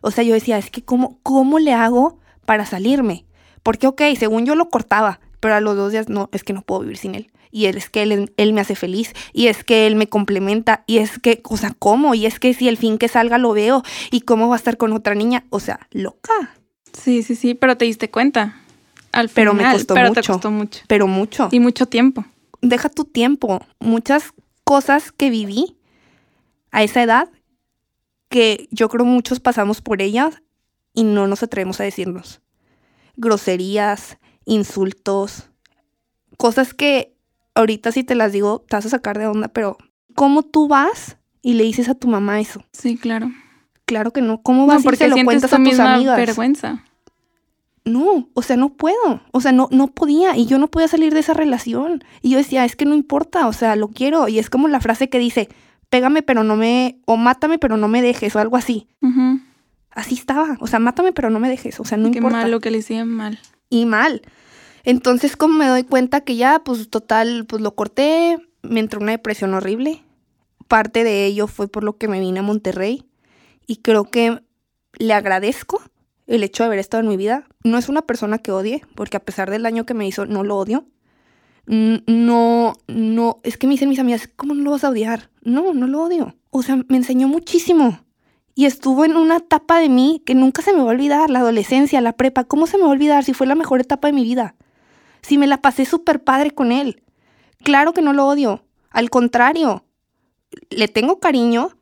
O 0.00 0.10
sea, 0.10 0.22
yo 0.24 0.34
decía, 0.34 0.56
es 0.58 0.70
que 0.70 0.82
¿cómo, 0.84 1.18
cómo 1.22 1.58
le 1.58 1.72
hago 1.72 2.18
para 2.46 2.64
salirme? 2.64 3.24
Porque, 3.62 3.86
ok, 3.88 4.00
según 4.18 4.46
yo 4.46 4.54
lo 4.54 4.68
cortaba, 4.70 5.20
pero 5.40 5.56
a 5.56 5.60
los 5.60 5.76
dos 5.76 5.92
días, 5.92 6.08
no, 6.08 6.30
es 6.32 6.44
que 6.44 6.52
no 6.52 6.62
puedo 6.62 6.82
vivir 6.82 6.96
sin 6.96 7.14
él. 7.16 7.30
Y 7.50 7.66
es 7.66 7.90
que 7.90 8.02
él, 8.02 8.32
él, 8.36 8.52
me 8.52 8.60
hace 8.60 8.74
feliz, 8.74 9.12
y 9.32 9.46
es 9.46 9.64
que 9.64 9.86
él 9.86 9.96
me 9.96 10.08
complementa, 10.08 10.84
y 10.86 10.98
es 10.98 11.18
que, 11.18 11.40
o 11.44 11.56
sea, 11.56 11.74
¿cómo? 11.78 12.14
Y 12.14 12.26
es 12.26 12.38
que 12.38 12.54
si 12.54 12.68
el 12.68 12.76
fin 12.76 12.98
que 12.98 13.08
salga 13.08 13.38
lo 13.38 13.52
veo, 13.52 13.82
y 14.10 14.22
cómo 14.22 14.48
va 14.48 14.56
a 14.56 14.58
estar 14.58 14.76
con 14.76 14.92
otra 14.92 15.14
niña, 15.14 15.44
o 15.50 15.60
sea, 15.60 15.80
loca. 15.90 16.32
Sí, 16.92 17.22
sí, 17.22 17.34
sí, 17.34 17.54
pero 17.54 17.76
te 17.76 17.84
diste 17.84 18.10
cuenta. 18.10 18.60
Al 19.12 19.28
pero 19.28 19.52
final, 19.52 19.66
me 19.66 19.72
costó 19.72 19.94
pero 19.94 20.08
mucho. 20.08 20.20
te 20.20 20.26
costó 20.26 20.50
mucho. 20.50 20.80
Pero 20.86 21.06
mucho. 21.06 21.48
Y 21.50 21.60
mucho 21.60 21.86
tiempo. 21.86 22.24
Deja 22.60 22.88
tu 22.88 23.04
tiempo. 23.04 23.60
Muchas 23.78 24.32
cosas 24.64 25.12
que 25.12 25.30
viví 25.30 25.76
a 26.70 26.82
esa 26.82 27.02
edad 27.02 27.28
que 28.28 28.68
yo 28.70 28.88
creo 28.88 29.04
muchos 29.04 29.40
pasamos 29.40 29.80
por 29.80 30.02
ellas 30.02 30.42
y 30.92 31.04
no 31.04 31.26
nos 31.26 31.42
atrevemos 31.42 31.80
a 31.80 31.84
decirnos. 31.84 32.42
Groserías, 33.16 34.18
insultos, 34.44 35.50
cosas 36.36 36.74
que 36.74 37.14
ahorita 37.58 37.92
si 37.92 38.04
te 38.04 38.14
las 38.14 38.32
digo 38.32 38.64
te 38.68 38.76
vas 38.76 38.86
a 38.86 38.88
sacar 38.88 39.18
de 39.18 39.26
onda, 39.26 39.48
pero 39.48 39.76
¿cómo 40.14 40.42
tú 40.42 40.68
vas 40.68 41.16
y 41.42 41.54
le 41.54 41.64
dices 41.64 41.88
a 41.88 41.94
tu 41.94 42.08
mamá 42.08 42.40
eso? 42.40 42.64
Sí, 42.72 42.96
claro. 42.96 43.30
Claro 43.84 44.12
que 44.12 44.20
no. 44.20 44.42
¿Cómo 44.42 44.66
vas 44.66 44.78
no, 44.78 44.82
porque 44.84 45.06
y 45.06 45.10
se 45.10 45.16
lo 45.16 45.24
cuentas 45.24 45.52
a 45.52 45.56
tus 45.56 45.64
misma 45.64 45.94
amigas? 45.94 46.16
vergüenza. 46.16 46.84
No, 47.84 48.28
o 48.34 48.42
sea, 48.42 48.56
no 48.56 48.68
puedo. 48.74 49.22
O 49.32 49.40
sea, 49.40 49.52
no, 49.52 49.68
no 49.70 49.86
podía. 49.88 50.36
Y 50.36 50.44
yo 50.44 50.58
no 50.58 50.68
podía 50.68 50.88
salir 50.88 51.14
de 51.14 51.20
esa 51.20 51.32
relación. 51.32 52.04
Y 52.20 52.30
yo 52.30 52.36
decía, 52.36 52.66
es 52.66 52.76
que 52.76 52.84
no 52.84 52.94
importa, 52.94 53.46
o 53.48 53.52
sea, 53.54 53.76
lo 53.76 53.88
quiero. 53.88 54.28
Y 54.28 54.38
es 54.38 54.50
como 54.50 54.68
la 54.68 54.80
frase 54.80 55.08
que 55.08 55.18
dice, 55.18 55.48
pégame 55.88 56.22
pero 56.22 56.44
no 56.44 56.54
me, 56.56 56.98
o 57.06 57.16
mátame 57.16 57.58
pero 57.58 57.78
no 57.78 57.88
me 57.88 58.02
dejes, 58.02 58.36
o 58.36 58.40
algo 58.40 58.56
así. 58.58 58.88
Uh 59.00 59.08
-huh. 59.08 59.42
Así 59.92 60.14
estaba. 60.16 60.58
O 60.60 60.66
sea, 60.66 60.80
mátame 60.80 61.12
pero 61.12 61.30
no 61.30 61.40
me 61.40 61.48
dejes. 61.48 61.80
O 61.80 61.84
sea, 61.86 61.96
no 61.96 62.10
Qué 62.10 62.18
importa. 62.18 62.42
mal 62.42 62.50
lo 62.50 62.60
que 62.60 62.70
le 62.70 62.78
hicieron 62.78 63.08
mal. 63.08 63.38
Y 63.70 63.86
mal. 63.86 64.20
Entonces, 64.84 65.36
como 65.36 65.54
me 65.54 65.66
doy 65.66 65.84
cuenta 65.84 66.20
que 66.20 66.36
ya, 66.36 66.60
pues 66.64 66.88
total, 66.88 67.46
pues 67.46 67.62
lo 67.62 67.74
corté, 67.74 68.38
me 68.62 68.80
entró 68.80 69.00
una 69.00 69.12
depresión 69.12 69.54
horrible. 69.54 70.02
Parte 70.66 71.04
de 71.04 71.26
ello 71.26 71.46
fue 71.46 71.68
por 71.68 71.84
lo 71.84 71.96
que 71.96 72.08
me 72.08 72.20
vine 72.20 72.40
a 72.40 72.42
Monterrey. 72.42 73.06
Y 73.66 73.76
creo 73.76 74.04
que 74.04 74.42
le 74.98 75.12
agradezco 75.14 75.80
el 76.26 76.42
hecho 76.44 76.62
de 76.62 76.68
haber 76.68 76.78
estado 76.78 77.02
en 77.02 77.08
mi 77.08 77.16
vida. 77.16 77.46
No 77.64 77.78
es 77.78 77.88
una 77.88 78.02
persona 78.02 78.38
que 78.38 78.52
odie, 78.52 78.82
porque 78.94 79.16
a 79.16 79.24
pesar 79.24 79.50
del 79.50 79.62
daño 79.62 79.86
que 79.86 79.94
me 79.94 80.06
hizo, 80.06 80.26
no 80.26 80.44
lo 80.44 80.56
odio. 80.56 80.86
No, 81.66 82.72
no, 82.86 83.40
es 83.42 83.58
que 83.58 83.66
me 83.66 83.74
dicen 83.74 83.90
mis 83.90 83.98
amigas, 83.98 84.28
¿cómo 84.36 84.54
no 84.54 84.62
lo 84.62 84.70
vas 84.70 84.84
a 84.84 84.88
odiar? 84.88 85.30
No, 85.42 85.74
no 85.74 85.86
lo 85.86 86.02
odio. 86.02 86.34
O 86.50 86.62
sea, 86.62 86.76
me 86.88 86.96
enseñó 86.96 87.28
muchísimo. 87.28 88.00
Y 88.54 88.64
estuvo 88.64 89.04
en 89.04 89.16
una 89.16 89.36
etapa 89.36 89.78
de 89.78 89.88
mí 89.88 90.22
que 90.24 90.34
nunca 90.34 90.62
se 90.62 90.72
me 90.72 90.78
va 90.78 90.84
a 90.84 90.94
olvidar, 90.94 91.30
la 91.30 91.40
adolescencia, 91.40 92.00
la 92.00 92.14
prepa. 92.14 92.44
¿Cómo 92.44 92.66
se 92.66 92.78
me 92.78 92.84
va 92.84 92.88
a 92.88 92.92
olvidar 92.92 93.22
si 93.24 93.34
fue 93.34 93.46
la 93.46 93.54
mejor 93.54 93.80
etapa 93.80 94.08
de 94.08 94.14
mi 94.14 94.22
vida? 94.22 94.56
Si 95.22 95.38
me 95.38 95.46
la 95.46 95.62
pasé 95.62 95.84
súper 95.84 96.22
padre 96.22 96.50
con 96.50 96.72
él. 96.72 97.02
Claro 97.62 97.92
que 97.92 98.02
no 98.02 98.12
lo 98.12 98.26
odio. 98.26 98.64
Al 98.90 99.10
contrario, 99.10 99.84
le 100.70 100.88
tengo 100.88 101.20
cariño. 101.20 101.76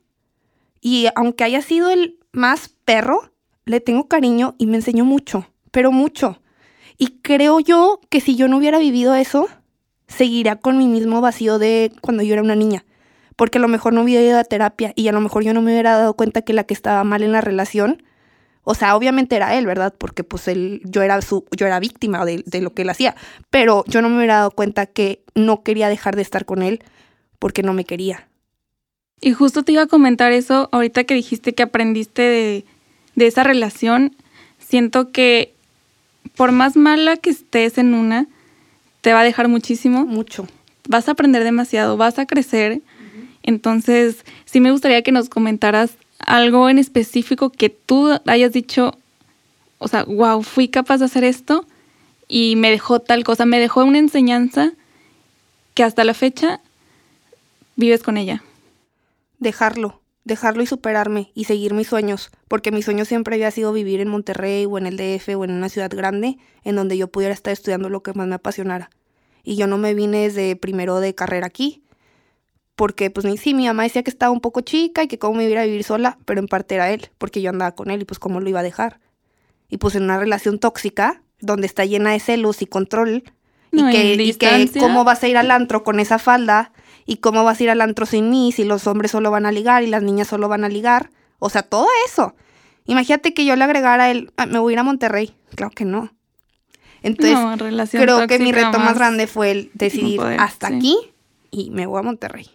Y 0.81 1.07
aunque 1.15 1.43
haya 1.43 1.61
sido 1.61 1.89
el 1.89 2.19
más 2.31 2.69
perro, 2.85 3.31
le 3.65 3.81
tengo 3.81 4.07
cariño 4.07 4.55
y 4.57 4.67
me 4.67 4.77
enseñó 4.77 5.05
mucho, 5.05 5.47
pero 5.71 5.91
mucho. 5.91 6.41
Y 6.97 7.19
creo 7.21 7.59
yo 7.59 7.99
que 8.09 8.21
si 8.21 8.35
yo 8.35 8.47
no 8.47 8.57
hubiera 8.57 8.79
vivido 8.79 9.13
eso, 9.15 9.47
seguiría 10.07 10.55
con 10.55 10.77
mi 10.77 10.87
mismo 10.87 11.21
vacío 11.21 11.59
de 11.59 11.91
cuando 12.01 12.23
yo 12.23 12.33
era 12.33 12.41
una 12.41 12.55
niña. 12.55 12.85
Porque 13.35 13.59
a 13.59 13.61
lo 13.61 13.67
mejor 13.67 13.93
no 13.93 14.01
hubiera 14.01 14.23
ido 14.23 14.39
a 14.39 14.43
terapia 14.43 14.93
y 14.95 15.07
a 15.07 15.11
lo 15.11 15.21
mejor 15.21 15.43
yo 15.43 15.53
no 15.53 15.61
me 15.61 15.71
hubiera 15.71 15.97
dado 15.97 16.15
cuenta 16.15 16.41
que 16.41 16.53
la 16.53 16.63
que 16.63 16.73
estaba 16.73 17.03
mal 17.03 17.21
en 17.21 17.33
la 17.33 17.41
relación, 17.41 18.01
o 18.69 18.75
sea, 18.75 18.97
obviamente 18.97 19.37
era 19.37 19.55
él, 19.55 19.65
¿verdad? 19.65 19.93
Porque 19.97 20.25
pues 20.25 20.49
él, 20.49 20.81
yo 20.83 21.01
era 21.01 21.21
su, 21.21 21.45
yo 21.55 21.65
era 21.65 21.79
víctima 21.79 22.25
de, 22.25 22.43
de 22.45 22.59
lo 22.59 22.73
que 22.73 22.81
él 22.81 22.89
hacía. 22.89 23.15
Pero 23.49 23.85
yo 23.87 24.01
no 24.01 24.09
me 24.09 24.17
hubiera 24.17 24.39
dado 24.39 24.51
cuenta 24.51 24.85
que 24.85 25.21
no 25.35 25.63
quería 25.63 25.87
dejar 25.87 26.17
de 26.17 26.21
estar 26.21 26.43
con 26.43 26.61
él 26.61 26.83
porque 27.39 27.63
no 27.63 27.71
me 27.71 27.85
quería. 27.85 28.27
Y 29.21 29.31
justo 29.31 29.63
te 29.63 29.71
iba 29.71 29.83
a 29.83 29.87
comentar 29.87 30.33
eso 30.33 30.67
ahorita 30.73 31.05
que 31.05 31.13
dijiste 31.13 31.53
que 31.53 31.63
aprendiste 31.63 32.21
de, 32.23 32.65
de 33.15 33.27
esa 33.27 33.45
relación. 33.45 34.17
Siento 34.59 35.13
que 35.13 35.53
por 36.35 36.51
más 36.51 36.75
mala 36.75 37.15
que 37.15 37.29
estés 37.29 37.77
en 37.77 37.93
una, 37.93 38.27
te 38.99 39.13
va 39.13 39.21
a 39.21 39.23
dejar 39.23 39.47
muchísimo. 39.47 40.05
Mucho. 40.05 40.45
Vas 40.89 41.07
a 41.07 41.11
aprender 41.13 41.45
demasiado, 41.45 41.95
vas 41.95 42.19
a 42.19 42.25
crecer. 42.25 42.73
Uh 42.73 42.75
-huh. 42.75 43.27
Entonces, 43.43 44.25
sí 44.43 44.59
me 44.59 44.71
gustaría 44.71 45.03
que 45.03 45.13
nos 45.13 45.29
comentaras 45.29 45.91
algo 46.19 46.69
en 46.69 46.79
específico 46.79 47.51
que 47.51 47.69
tú 47.69 48.09
hayas 48.25 48.51
dicho, 48.51 48.97
o 49.77 49.87
sea, 49.87 50.03
wow, 50.03 50.43
fui 50.43 50.67
capaz 50.67 50.97
de 50.97 51.05
hacer 51.05 51.23
esto 51.23 51.65
y 52.27 52.55
me 52.55 52.71
dejó 52.71 52.99
tal 52.99 53.23
cosa, 53.23 53.45
me 53.45 53.59
dejó 53.59 53.83
una 53.83 53.99
enseñanza 53.99 54.73
que 55.73 55.83
hasta 55.83 56.03
la 56.03 56.13
fecha 56.13 56.59
vives 57.75 58.03
con 58.03 58.17
ella. 58.17 58.43
Dejarlo, 59.39 60.01
dejarlo 60.23 60.63
y 60.63 60.67
superarme 60.67 61.31
y 61.35 61.45
seguir 61.45 61.73
mis 61.73 61.87
sueños, 61.87 62.31
porque 62.47 62.71
mi 62.71 62.81
sueño 62.81 63.05
siempre 63.05 63.35
había 63.35 63.51
sido 63.51 63.71
vivir 63.71 64.01
en 64.01 64.09
Monterrey 64.09 64.65
o 64.65 64.77
en 64.77 64.87
el 64.87 64.97
DF 64.97 65.29
o 65.37 65.45
en 65.45 65.51
una 65.51 65.69
ciudad 65.69 65.91
grande 65.91 66.37
en 66.63 66.75
donde 66.75 66.97
yo 66.97 67.07
pudiera 67.07 67.33
estar 67.33 67.53
estudiando 67.53 67.89
lo 67.89 68.01
que 68.01 68.13
más 68.13 68.27
me 68.27 68.35
apasionara. 68.35 68.89
Y 69.43 69.55
yo 69.55 69.67
no 69.67 69.77
me 69.77 69.93
vine 69.93 70.23
desde 70.23 70.55
primero 70.55 70.99
de 70.99 71.15
carrera 71.15 71.47
aquí, 71.47 71.83
porque 72.77 73.09
pues 73.09 73.25
sí, 73.41 73.53
mi 73.55 73.65
mamá 73.65 73.83
decía 73.83 74.03
que 74.03 74.11
estaba 74.11 74.31
un 74.31 74.39
poco 74.39 74.61
chica 74.61 75.03
y 75.03 75.07
que 75.07 75.17
cómo 75.17 75.33
me 75.33 75.49
iba 75.49 75.59
a 75.59 75.65
vivir 75.65 75.83
sola, 75.83 76.19
pero 76.25 76.39
en 76.39 76.47
parte 76.47 76.75
era 76.75 76.91
él, 76.91 77.09
porque 77.17 77.41
yo 77.41 77.49
andaba 77.49 77.73
con 77.73 77.89
él 77.89 78.03
y 78.03 78.05
pues 78.05 78.19
cómo 78.19 78.39
lo 78.39 78.47
iba 78.47 78.59
a 78.59 78.63
dejar. 78.63 78.99
Y 79.67 79.77
pues 79.77 79.95
en 79.95 80.03
una 80.03 80.19
relación 80.19 80.59
tóxica, 80.59 81.23
donde 81.41 81.65
está 81.65 81.85
llena 81.85 82.11
de 82.11 82.19
celos 82.19 82.61
y 82.61 82.67
control, 82.67 83.23
no, 83.71 83.89
y, 83.89 83.91
que, 83.91 84.13
y 84.23 84.33
que 84.35 84.79
cómo 84.79 85.03
vas 85.03 85.23
a 85.23 85.27
ir 85.27 85.37
al 85.37 85.49
antro 85.49 85.83
con 85.83 85.99
esa 85.99 86.19
falda, 86.19 86.71
y 87.07 87.17
cómo 87.17 87.43
vas 87.43 87.59
a 87.59 87.63
ir 87.63 87.69
al 87.71 87.81
antro 87.81 88.05
sin 88.05 88.29
mí, 88.29 88.51
si 88.51 88.63
los 88.63 88.85
hombres 88.85 89.09
solo 89.09 89.31
van 89.31 89.47
a 89.47 89.51
ligar 89.51 89.81
y 89.81 89.87
las 89.87 90.03
niñas 90.03 90.27
solo 90.27 90.47
van 90.47 90.63
a 90.63 90.69
ligar. 90.69 91.09
O 91.39 91.49
sea, 91.49 91.63
todo 91.63 91.87
eso. 92.05 92.35
Imagínate 92.85 93.33
que 93.33 93.43
yo 93.43 93.55
le 93.55 93.63
agregara 93.63 94.03
a 94.03 94.11
él, 94.11 94.31
ah, 94.37 94.45
me 94.45 94.59
voy 94.59 94.73
a 94.73 94.75
ir 94.75 94.79
a 94.79 94.83
Monterrey. 94.83 95.35
Claro 95.55 95.71
que 95.71 95.83
no. 95.83 96.13
Entonces, 97.01 97.35
no, 97.35 97.57
creo 98.01 98.27
que 98.27 98.37
mi 98.37 98.51
reto 98.51 98.77
más 98.77 98.95
grande 98.95 99.25
fue 99.25 99.51
el 99.51 99.71
decidir 99.73 100.17
poder, 100.17 100.39
hasta 100.39 100.67
sí. 100.67 100.75
aquí 100.75 100.97
y 101.49 101.71
me 101.71 101.85
voy 101.85 101.99
a 101.99 102.03
Monterrey. 102.03 102.47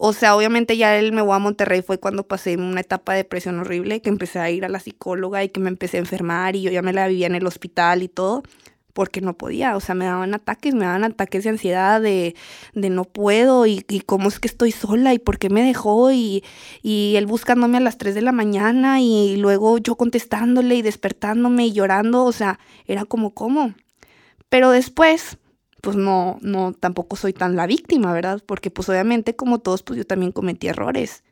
O 0.00 0.12
sea, 0.12 0.36
obviamente 0.36 0.76
ya 0.76 0.96
el 0.96 1.10
me 1.12 1.22
voy 1.22 1.34
a 1.34 1.40
Monterrey 1.40 1.82
fue 1.82 1.98
cuando 1.98 2.22
pasé 2.22 2.56
una 2.56 2.80
etapa 2.80 3.12
de 3.12 3.18
depresión 3.18 3.58
horrible, 3.58 4.00
que 4.00 4.08
empecé 4.08 4.38
a 4.38 4.48
ir 4.48 4.64
a 4.64 4.68
la 4.68 4.78
psicóloga 4.78 5.42
y 5.42 5.48
que 5.48 5.58
me 5.58 5.68
empecé 5.68 5.96
a 5.96 6.00
enfermar 6.00 6.54
y 6.54 6.62
yo 6.62 6.70
ya 6.70 6.82
me 6.82 6.92
la 6.92 7.08
vivía 7.08 7.26
en 7.26 7.34
el 7.34 7.44
hospital 7.44 8.04
y 8.04 8.08
todo, 8.08 8.44
porque 8.92 9.20
no 9.20 9.36
podía, 9.36 9.76
o 9.76 9.80
sea, 9.80 9.96
me 9.96 10.04
daban 10.04 10.34
ataques, 10.34 10.72
me 10.72 10.84
daban 10.84 11.02
ataques 11.02 11.42
de 11.42 11.50
ansiedad, 11.50 12.00
de, 12.00 12.36
de 12.74 12.90
no 12.90 13.06
puedo 13.06 13.66
y, 13.66 13.84
y, 13.88 14.00
cómo 14.02 14.28
es 14.28 14.38
que 14.38 14.46
estoy 14.46 14.70
sola 14.70 15.14
y 15.14 15.18
por 15.18 15.38
qué 15.38 15.50
me 15.50 15.64
dejó 15.64 16.12
y, 16.12 16.44
y 16.80 17.16
él 17.16 17.26
buscándome 17.26 17.78
a 17.78 17.80
las 17.80 17.98
3 17.98 18.14
de 18.14 18.22
la 18.22 18.32
mañana 18.32 19.00
y 19.00 19.36
luego 19.36 19.78
yo 19.78 19.96
contestándole 19.96 20.76
y 20.76 20.82
despertándome 20.82 21.66
y 21.66 21.72
llorando, 21.72 22.24
o 22.24 22.32
sea, 22.32 22.60
era 22.86 23.04
como, 23.04 23.34
¿cómo? 23.34 23.74
Pero 24.48 24.70
después 24.70 25.38
pues 25.80 25.96
no, 25.96 26.38
no, 26.40 26.72
tampoco 26.72 27.16
soy 27.16 27.32
tan 27.32 27.56
la 27.56 27.66
víctima, 27.66 28.12
¿verdad? 28.12 28.42
Porque 28.44 28.70
pues 28.70 28.88
obviamente 28.88 29.36
como 29.36 29.60
todos, 29.60 29.82
pues 29.82 29.98
yo 29.98 30.06
también 30.06 30.32
cometí 30.32 30.68
errores. 30.68 31.22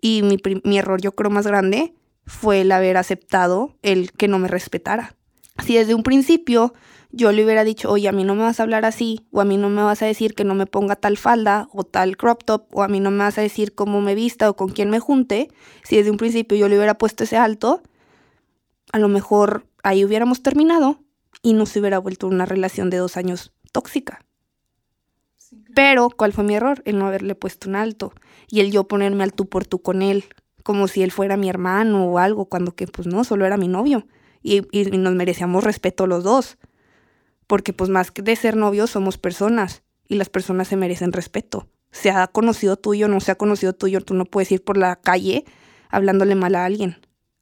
Y 0.00 0.22
mi, 0.22 0.36
mi 0.64 0.78
error 0.78 1.00
yo 1.00 1.12
creo 1.12 1.30
más 1.30 1.46
grande 1.46 1.94
fue 2.26 2.60
el 2.60 2.72
haber 2.72 2.96
aceptado 2.96 3.76
el 3.82 4.12
que 4.12 4.28
no 4.28 4.38
me 4.38 4.48
respetara. 4.48 5.16
Si 5.64 5.74
desde 5.74 5.94
un 5.94 6.02
principio 6.02 6.74
yo 7.10 7.30
le 7.30 7.44
hubiera 7.44 7.62
dicho, 7.62 7.90
oye, 7.90 8.08
a 8.08 8.12
mí 8.12 8.24
no 8.24 8.34
me 8.34 8.42
vas 8.42 8.58
a 8.58 8.62
hablar 8.62 8.84
así, 8.86 9.26
o 9.30 9.40
a 9.40 9.44
mí 9.44 9.58
no 9.58 9.68
me 9.68 9.82
vas 9.82 10.00
a 10.02 10.06
decir 10.06 10.34
que 10.34 10.44
no 10.44 10.54
me 10.54 10.66
ponga 10.66 10.96
tal 10.96 11.18
falda 11.18 11.68
o 11.72 11.84
tal 11.84 12.16
crop 12.16 12.42
top, 12.42 12.64
o 12.72 12.82
a 12.82 12.88
mí 12.88 13.00
no 13.00 13.10
me 13.10 13.18
vas 13.18 13.36
a 13.36 13.42
decir 13.42 13.74
cómo 13.74 14.00
me 14.00 14.14
vista 14.14 14.48
o 14.48 14.56
con 14.56 14.70
quién 14.70 14.88
me 14.88 14.98
junte, 14.98 15.48
si 15.82 15.96
desde 15.96 16.10
un 16.10 16.16
principio 16.16 16.56
yo 16.56 16.68
le 16.68 16.76
hubiera 16.76 16.96
puesto 16.96 17.24
ese 17.24 17.36
alto, 17.36 17.82
a 18.92 18.98
lo 18.98 19.08
mejor 19.08 19.66
ahí 19.82 20.04
hubiéramos 20.04 20.42
terminado 20.42 21.00
y 21.42 21.52
no 21.52 21.66
se 21.66 21.80
hubiera 21.80 21.98
vuelto 21.98 22.28
una 22.28 22.46
relación 22.46 22.88
de 22.88 22.96
dos 22.96 23.16
años 23.18 23.52
tóxica. 23.72 24.24
Sí, 25.36 25.56
claro. 25.56 25.72
Pero, 25.74 26.08
¿cuál 26.10 26.32
fue 26.32 26.44
mi 26.44 26.54
error? 26.54 26.82
El 26.84 26.98
no 26.98 27.06
haberle 27.06 27.34
puesto 27.34 27.68
un 27.68 27.76
alto 27.76 28.12
y 28.48 28.60
el 28.60 28.70
yo 28.70 28.84
ponerme 28.84 29.24
al 29.24 29.32
tú 29.32 29.48
por 29.48 29.66
tú 29.66 29.82
con 29.82 30.02
él, 30.02 30.24
como 30.62 30.88
si 30.88 31.02
él 31.02 31.10
fuera 31.10 31.36
mi 31.36 31.48
hermano 31.48 32.04
o 32.06 32.18
algo, 32.18 32.46
cuando 32.46 32.74
que 32.74 32.86
pues 32.86 33.06
no, 33.08 33.24
solo 33.24 33.46
era 33.46 33.56
mi 33.56 33.68
novio 33.68 34.06
y, 34.42 34.62
y 34.70 34.84
nos 34.98 35.14
merecíamos 35.14 35.64
respeto 35.64 36.06
los 36.06 36.24
dos, 36.24 36.58
porque 37.46 37.72
pues 37.72 37.90
más 37.90 38.10
que 38.10 38.22
de 38.22 38.36
ser 38.36 38.56
novios 38.56 38.90
somos 38.90 39.18
personas 39.18 39.82
y 40.08 40.16
las 40.16 40.28
personas 40.28 40.68
se 40.68 40.76
merecen 40.76 41.12
respeto. 41.12 41.68
Se 41.90 42.10
ha 42.10 42.26
conocido 42.28 42.76
tuyo, 42.76 43.08
no 43.08 43.20
se 43.20 43.32
ha 43.32 43.34
conocido 43.34 43.74
tuyo, 43.74 44.00
tú 44.00 44.14
no 44.14 44.24
puedes 44.24 44.50
ir 44.52 44.64
por 44.64 44.76
la 44.76 44.96
calle 44.96 45.44
hablándole 45.90 46.34
mal 46.34 46.54
a 46.54 46.64
alguien 46.64 46.96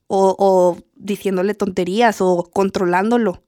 o, 0.08 0.34
o 0.38 0.78
diciéndole 0.96 1.54
tonterías 1.54 2.20
o 2.20 2.50
controlándolo. 2.52 3.44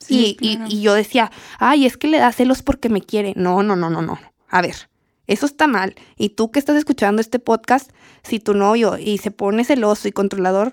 Sí, 0.00 0.36
y, 0.40 0.54
claro. 0.56 0.70
y, 0.70 0.76
y, 0.78 0.80
yo 0.82 0.94
decía, 0.94 1.30
ay, 1.58 1.86
es 1.86 1.96
que 1.96 2.08
le 2.08 2.18
da 2.18 2.32
celos 2.32 2.62
porque 2.62 2.88
me 2.88 3.02
quiere. 3.02 3.32
No, 3.36 3.62
no, 3.62 3.76
no, 3.76 3.90
no, 3.90 4.02
no. 4.02 4.18
A 4.48 4.62
ver, 4.62 4.88
eso 5.26 5.46
está 5.46 5.66
mal. 5.66 5.94
Y 6.16 6.30
tú 6.30 6.50
que 6.50 6.58
estás 6.58 6.76
escuchando 6.76 7.20
este 7.20 7.38
podcast, 7.38 7.90
si 8.22 8.40
tu 8.40 8.54
novio 8.54 8.96
y 8.98 9.18
se 9.18 9.30
pone 9.30 9.64
celoso 9.64 10.08
y 10.08 10.12
controlador, 10.12 10.72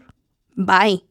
bye. 0.55 1.03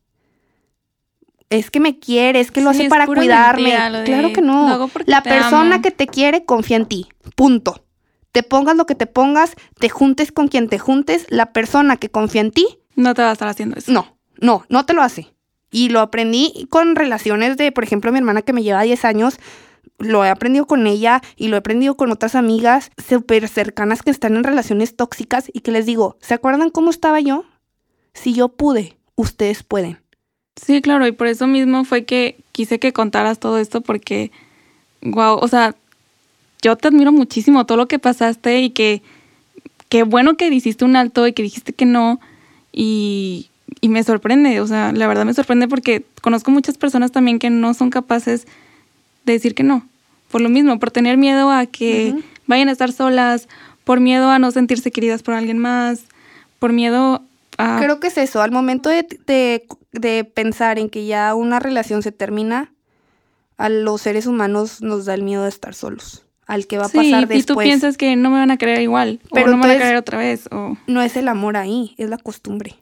es 1.50 1.70
que 1.70 1.78
me 1.78 1.98
quiere, 1.98 2.40
es 2.40 2.50
que 2.50 2.60
lo 2.60 2.72
Sí, 2.72 2.80
hace 2.80 2.88
para 2.88 3.06
cuidarme. 3.06 3.62
mentira, 3.78 4.04
claro 4.04 4.32
que 4.32 4.40
"Lo 4.40 4.46
no. 4.48 4.90
La 5.06 5.22
persona 5.22 5.74
amo". 5.76 5.82
que 5.82 5.90
te 5.92 6.06
quiere 6.08 6.44
confía 6.44 6.76
en 6.78 6.86
ti. 6.86 7.06
Punto. 7.36 7.84
Te 8.32 8.42
pongas 8.42 8.76
lo 8.76 8.84
que 8.86 8.94
te 8.96 9.06
pongas, 9.06 9.54
te 9.78 9.88
juntes 9.88 10.32
con 10.32 10.48
quien 10.48 10.68
te 10.68 10.78
juntes, 10.78 11.24
la 11.28 11.52
persona 11.52 11.96
que 11.96 12.10
confía 12.10 12.40
en 12.40 12.50
ti, 12.50 12.66
No 12.96 13.14
te 13.14 13.22
va 13.22 13.30
a 13.30 13.32
estar 13.32 13.48
haciendo 13.48 13.76
eso. 13.76 13.92
no, 13.92 14.18
no, 14.40 14.64
no 14.68 14.84
te 14.84 14.92
lo 14.92 15.02
hace. 15.02 15.32
Y 15.70 15.88
lo 15.88 16.00
aprendí 16.00 16.66
con 16.70 16.96
relaciones 16.96 17.56
de, 17.56 17.72
por 17.72 17.84
ejemplo, 17.84 18.12
mi 18.12 18.18
hermana 18.18 18.42
que 18.42 18.52
me 18.52 18.62
lleva 18.62 18.82
10 18.82 19.04
años, 19.04 19.38
lo 19.98 20.24
he 20.24 20.28
aprendido 20.28 20.66
con 20.66 20.86
ella 20.86 21.22
y 21.36 21.48
lo 21.48 21.56
he 21.56 21.58
aprendido 21.58 21.96
con 21.96 22.10
otras 22.12 22.34
amigas 22.34 22.90
súper 23.08 23.48
cercanas 23.48 24.02
que 24.02 24.10
están 24.10 24.36
en 24.36 24.44
relaciones 24.44 24.96
tóxicas 24.96 25.50
y 25.52 25.60
que 25.60 25.72
les 25.72 25.86
digo, 25.86 26.16
¿se 26.20 26.34
acuerdan 26.34 26.70
cómo 26.70 26.90
estaba 26.90 27.20
yo? 27.20 27.44
Si 28.12 28.32
yo 28.32 28.48
pude, 28.48 28.96
ustedes 29.14 29.62
pueden. 29.62 29.98
Sí, 30.56 30.80
claro, 30.80 31.06
y 31.06 31.12
por 31.12 31.26
eso 31.26 31.46
mismo 31.46 31.84
fue 31.84 32.04
que 32.04 32.38
quise 32.52 32.78
que 32.78 32.92
contaras 32.92 33.38
todo 33.38 33.58
esto 33.58 33.82
porque, 33.82 34.30
wow, 35.02 35.36
o 35.36 35.48
sea, 35.48 35.74
yo 36.62 36.76
te 36.76 36.88
admiro 36.88 37.12
muchísimo 37.12 37.66
todo 37.66 37.76
lo 37.76 37.88
que 37.88 37.98
pasaste 37.98 38.60
y 38.60 38.70
que 38.70 39.02
qué 39.88 40.02
bueno 40.02 40.36
que 40.36 40.48
hiciste 40.48 40.84
un 40.84 40.96
alto 40.96 41.26
y 41.26 41.32
que 41.32 41.42
dijiste 41.42 41.72
que 41.72 41.84
no 41.84 42.20
y, 42.72 43.50
y 43.80 43.88
me 43.88 44.02
sorprende, 44.04 44.60
o 44.60 44.66
sea, 44.66 44.92
la 44.92 45.06
verdad 45.06 45.24
me 45.24 45.34
sorprende 45.34 45.68
porque 45.68 46.04
conozco 46.22 46.50
muchas 46.50 46.78
personas 46.78 47.12
también 47.12 47.38
que 47.38 47.50
no 47.50 47.74
son 47.74 47.90
capaces 47.90 48.46
de 49.24 49.32
decir 49.32 49.54
que 49.54 49.62
no, 49.64 49.86
por 50.30 50.40
lo 50.40 50.48
mismo, 50.48 50.78
por 50.78 50.90
tener 50.90 51.16
miedo 51.16 51.50
a 51.50 51.66
que 51.66 52.14
vayan 52.46 52.68
a 52.68 52.72
estar 52.72 52.92
solas, 52.92 53.48
por 53.84 54.00
miedo 54.00 54.30
a 54.30 54.38
no 54.38 54.50
sentirse 54.50 54.90
queridas 54.90 55.22
por 55.22 55.34
alguien 55.34 55.58
más, 55.58 56.02
por 56.58 56.72
miedo 56.72 57.22
a... 57.58 57.78
Creo 57.80 58.00
que 58.00 58.06
es 58.08 58.18
eso, 58.18 58.40
al 58.42 58.50
momento 58.52 58.88
de, 58.88 59.06
de- 59.26 59.66
de 59.92 60.24
pensar 60.24 60.78
en 60.78 60.88
que 60.90 61.06
ya 61.06 61.34
una 61.34 61.58
relación 61.58 62.02
se 62.02 62.12
termina, 62.12 62.70
a 63.56 63.68
los 63.70 64.02
seres 64.02 64.26
humanos 64.26 64.82
nos 64.82 65.06
da 65.06 65.14
el 65.14 65.22
miedo 65.22 65.42
de 65.44 65.48
estar 65.48 65.74
solos, 65.74 66.24
al 66.46 66.66
que 66.66 66.76
va 66.78 66.84
a 66.84 66.88
Sí, 66.88 66.98
pasar 66.98 67.22
y 67.24 67.26
tú 67.26 67.32
después. 67.54 67.64
piensas 67.66 67.96
que 67.96 68.14
no 68.14 68.28
me 68.30 68.36
van 68.36 68.50
a 68.50 68.58
querer 68.58 68.80
igual, 68.82 69.20
Pero 69.32 69.46
o 69.46 69.50
no 69.50 69.56
me 69.56 69.62
van 69.66 69.70
a 69.76 69.78
querer 69.78 69.96
otra 69.96 70.18
vez, 70.18 70.46
o... 70.52 70.76
no 70.86 71.00
es 71.02 71.16
el 71.16 71.26
amor 71.28 71.56
ahí, 71.56 71.94
es 71.98 72.10
la 72.10 72.18
costumbre. 72.18 72.76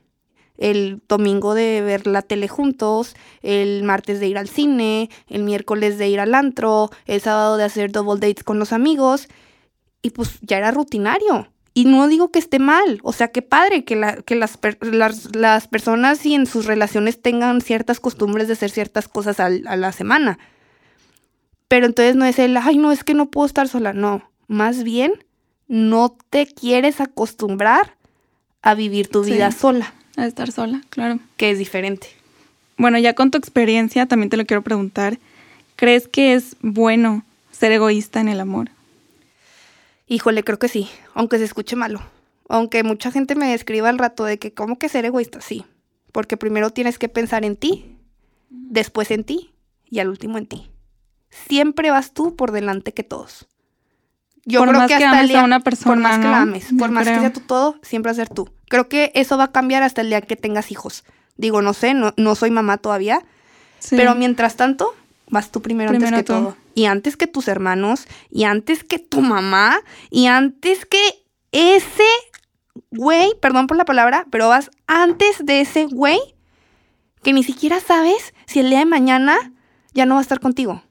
El 0.56 1.02
domingo 1.08 1.54
de 1.54 1.80
ver 1.82 2.06
la 2.06 2.22
tele 2.22 2.46
juntos, 2.48 3.16
el 3.42 3.82
martes 3.82 4.20
de 4.20 4.28
ir 4.28 4.38
al 4.38 4.48
cine, 4.48 5.10
el 5.28 5.42
miércoles 5.42 5.98
de 5.98 6.08
ir 6.08 6.20
al 6.20 6.34
antro, 6.34 6.90
el 7.06 7.20
sábado 7.20 7.56
de 7.56 7.64
hacer 7.64 7.90
double 7.90 8.20
dates 8.20 8.44
con 8.44 8.58
los 8.58 8.72
amigos, 8.72 9.28
y 10.02 10.10
pues 10.10 10.38
ya 10.42 10.58
era 10.58 10.70
rutinario. 10.70 11.48
Y 11.76 11.86
no 11.86 12.06
digo 12.06 12.30
que 12.30 12.38
esté 12.38 12.60
mal, 12.60 13.00
o 13.02 13.12
sea, 13.12 13.28
qué 13.28 13.42
padre 13.42 13.84
que, 13.84 13.96
la- 13.96 14.22
que 14.22 14.36
las, 14.36 14.56
per- 14.56 14.78
las, 14.86 15.34
las 15.34 15.66
personas 15.66 16.24
y 16.24 16.34
en 16.34 16.46
sus 16.46 16.66
relaciones 16.66 17.20
tengan 17.20 17.60
ciertas 17.60 17.98
costumbres 17.98 18.46
de 18.46 18.52
hacer 18.52 18.70
ciertas 18.70 19.08
cosas 19.08 19.40
al- 19.40 19.66
a 19.66 19.74
la 19.74 19.90
semana. 19.90 20.38
Pero 21.66 21.86
entonces 21.86 22.14
no 22.14 22.24
es 22.26 22.38
el, 22.38 22.56
ay, 22.56 22.78
no, 22.78 22.92
es 22.92 23.02
que 23.02 23.14
no 23.14 23.30
puedo 23.30 23.46
estar 23.46 23.66
sola, 23.68 23.92
no. 23.92 24.22
Más 24.46 24.84
bien, 24.84 25.24
no 25.66 26.16
te 26.30 26.46
quieres 26.46 27.00
acostumbrar 27.00 27.96
a 28.62 28.74
vivir 28.74 29.08
tu 29.08 29.24
Sí. 29.24 29.32
vida 29.32 29.50
sola, 29.50 29.94
a 30.16 30.26
estar 30.26 30.52
sola, 30.52 30.82
claro. 30.90 31.18
que 31.36 31.50
es 31.50 31.58
diferente. 31.58 32.08
Bueno, 32.76 32.98
ya 32.98 33.14
con 33.14 33.30
tu 33.30 33.38
experiencia 33.38 34.06
también 34.06 34.30
te 34.30 34.36
lo 34.36 34.46
quiero 34.46 34.62
preguntar. 34.62 35.18
¿Crees 35.76 36.08
que 36.08 36.34
es 36.34 36.56
bueno 36.60 37.24
ser 37.50 37.72
egoísta 37.72 38.20
en 38.20 38.28
el 38.28 38.40
amor? 38.40 38.70
Híjole, 40.06 40.44
creo 40.44 40.58
que 40.58 40.68
sí, 40.68 40.88
aunque 41.14 41.38
se 41.38 41.44
escuche 41.44 41.76
malo. 41.76 42.02
Aunque 42.48 42.82
mucha 42.82 43.10
gente 43.10 43.34
me 43.34 43.54
escriba 43.54 43.88
al 43.88 43.98
rato 43.98 44.24
de 44.24 44.38
que, 44.38 44.52
¿cómo 44.52 44.78
que 44.78 44.88
ser 44.88 45.04
egoísta? 45.04 45.40
Sí, 45.40 45.64
porque 46.12 46.36
primero 46.36 46.70
tienes 46.70 46.98
que 46.98 47.08
pensar 47.08 47.44
en 47.44 47.56
ti, 47.56 47.96
después 48.50 49.10
en 49.10 49.24
ti 49.24 49.50
y 49.88 50.00
al 50.00 50.08
último 50.08 50.38
en 50.38 50.46
ti. 50.46 50.70
Siempre 51.30 51.90
vas 51.90 52.12
tú 52.12 52.36
por 52.36 52.52
delante 52.52 52.92
que 52.92 53.02
todos. 53.02 53.46
Yo 54.46 54.60
Por 54.60 54.68
creo 54.68 54.80
más 54.80 54.88
que 54.90 54.98
que 54.98 55.04
hasta 55.04 55.20
el 55.20 55.26
ames 55.26 55.30
a 55.30 55.38
día, 55.38 55.44
una 55.44 55.58
por 55.60 55.64
persona, 55.64 55.96
más 55.96 56.18
que 56.18 56.24
¿no? 56.24 56.30
la 56.30 56.40
ames, 56.42 56.64
por 56.78 56.88
Yo 56.88 56.94
más 56.94 57.08
que 57.08 57.18
sea 57.18 57.32
tu 57.32 57.40
todo, 57.40 57.76
siempre 57.82 58.12
ser 58.14 58.28
tú. 58.28 58.50
Creo 58.68 58.88
que 58.88 59.10
eso 59.14 59.38
va 59.38 59.44
a 59.44 59.52
cambiar 59.52 59.82
hasta 59.82 60.00
el 60.02 60.08
día 60.08 60.20
que 60.20 60.36
tengas 60.36 60.70
hijos. 60.70 61.04
Digo, 61.36 61.62
no 61.62 61.72
sé, 61.72 61.94
no, 61.94 62.12
no 62.16 62.34
soy 62.34 62.50
mamá 62.50 62.76
todavía, 62.78 63.20
Sí. 63.78 63.96
pero 63.96 64.14
mientras 64.14 64.56
tanto, 64.56 64.94
vas 65.28 65.50
tú 65.50 65.60
primero, 65.62 65.90
Primero 65.90 66.08
antes 66.16 66.20
que 66.20 66.24
tú. 66.26 66.32
todo. 66.32 66.56
Y 66.74 66.84
antes 66.86 67.16
que 67.16 67.26
tus 67.26 67.48
hermanos, 67.48 68.06
y 68.30 68.44
antes 68.44 68.84
que 68.84 68.98
tu 68.98 69.20
mamá, 69.20 69.78
y 70.10 70.26
antes 70.26 70.84
que 70.86 71.00
ese 71.52 72.02
güey, 72.90 73.32
perdón 73.40 73.66
por 73.66 73.76
la 73.76 73.84
palabra, 73.84 74.26
pero 74.30 74.48
vas 74.48 74.70
antes 74.86 75.44
de 75.44 75.60
ese 75.60 75.84
güey 75.86 76.18
que 77.22 77.32
ni 77.32 77.42
siquiera 77.44 77.80
sabes 77.80 78.34
si 78.46 78.60
el 78.60 78.68
día 78.70 78.80
de 78.80 78.86
mañana 78.86 79.36
ya 79.92 80.04
no 80.06 80.14
va 80.14 80.20
a 80.20 80.22
estar 80.22 80.40
contigo. 80.40 80.82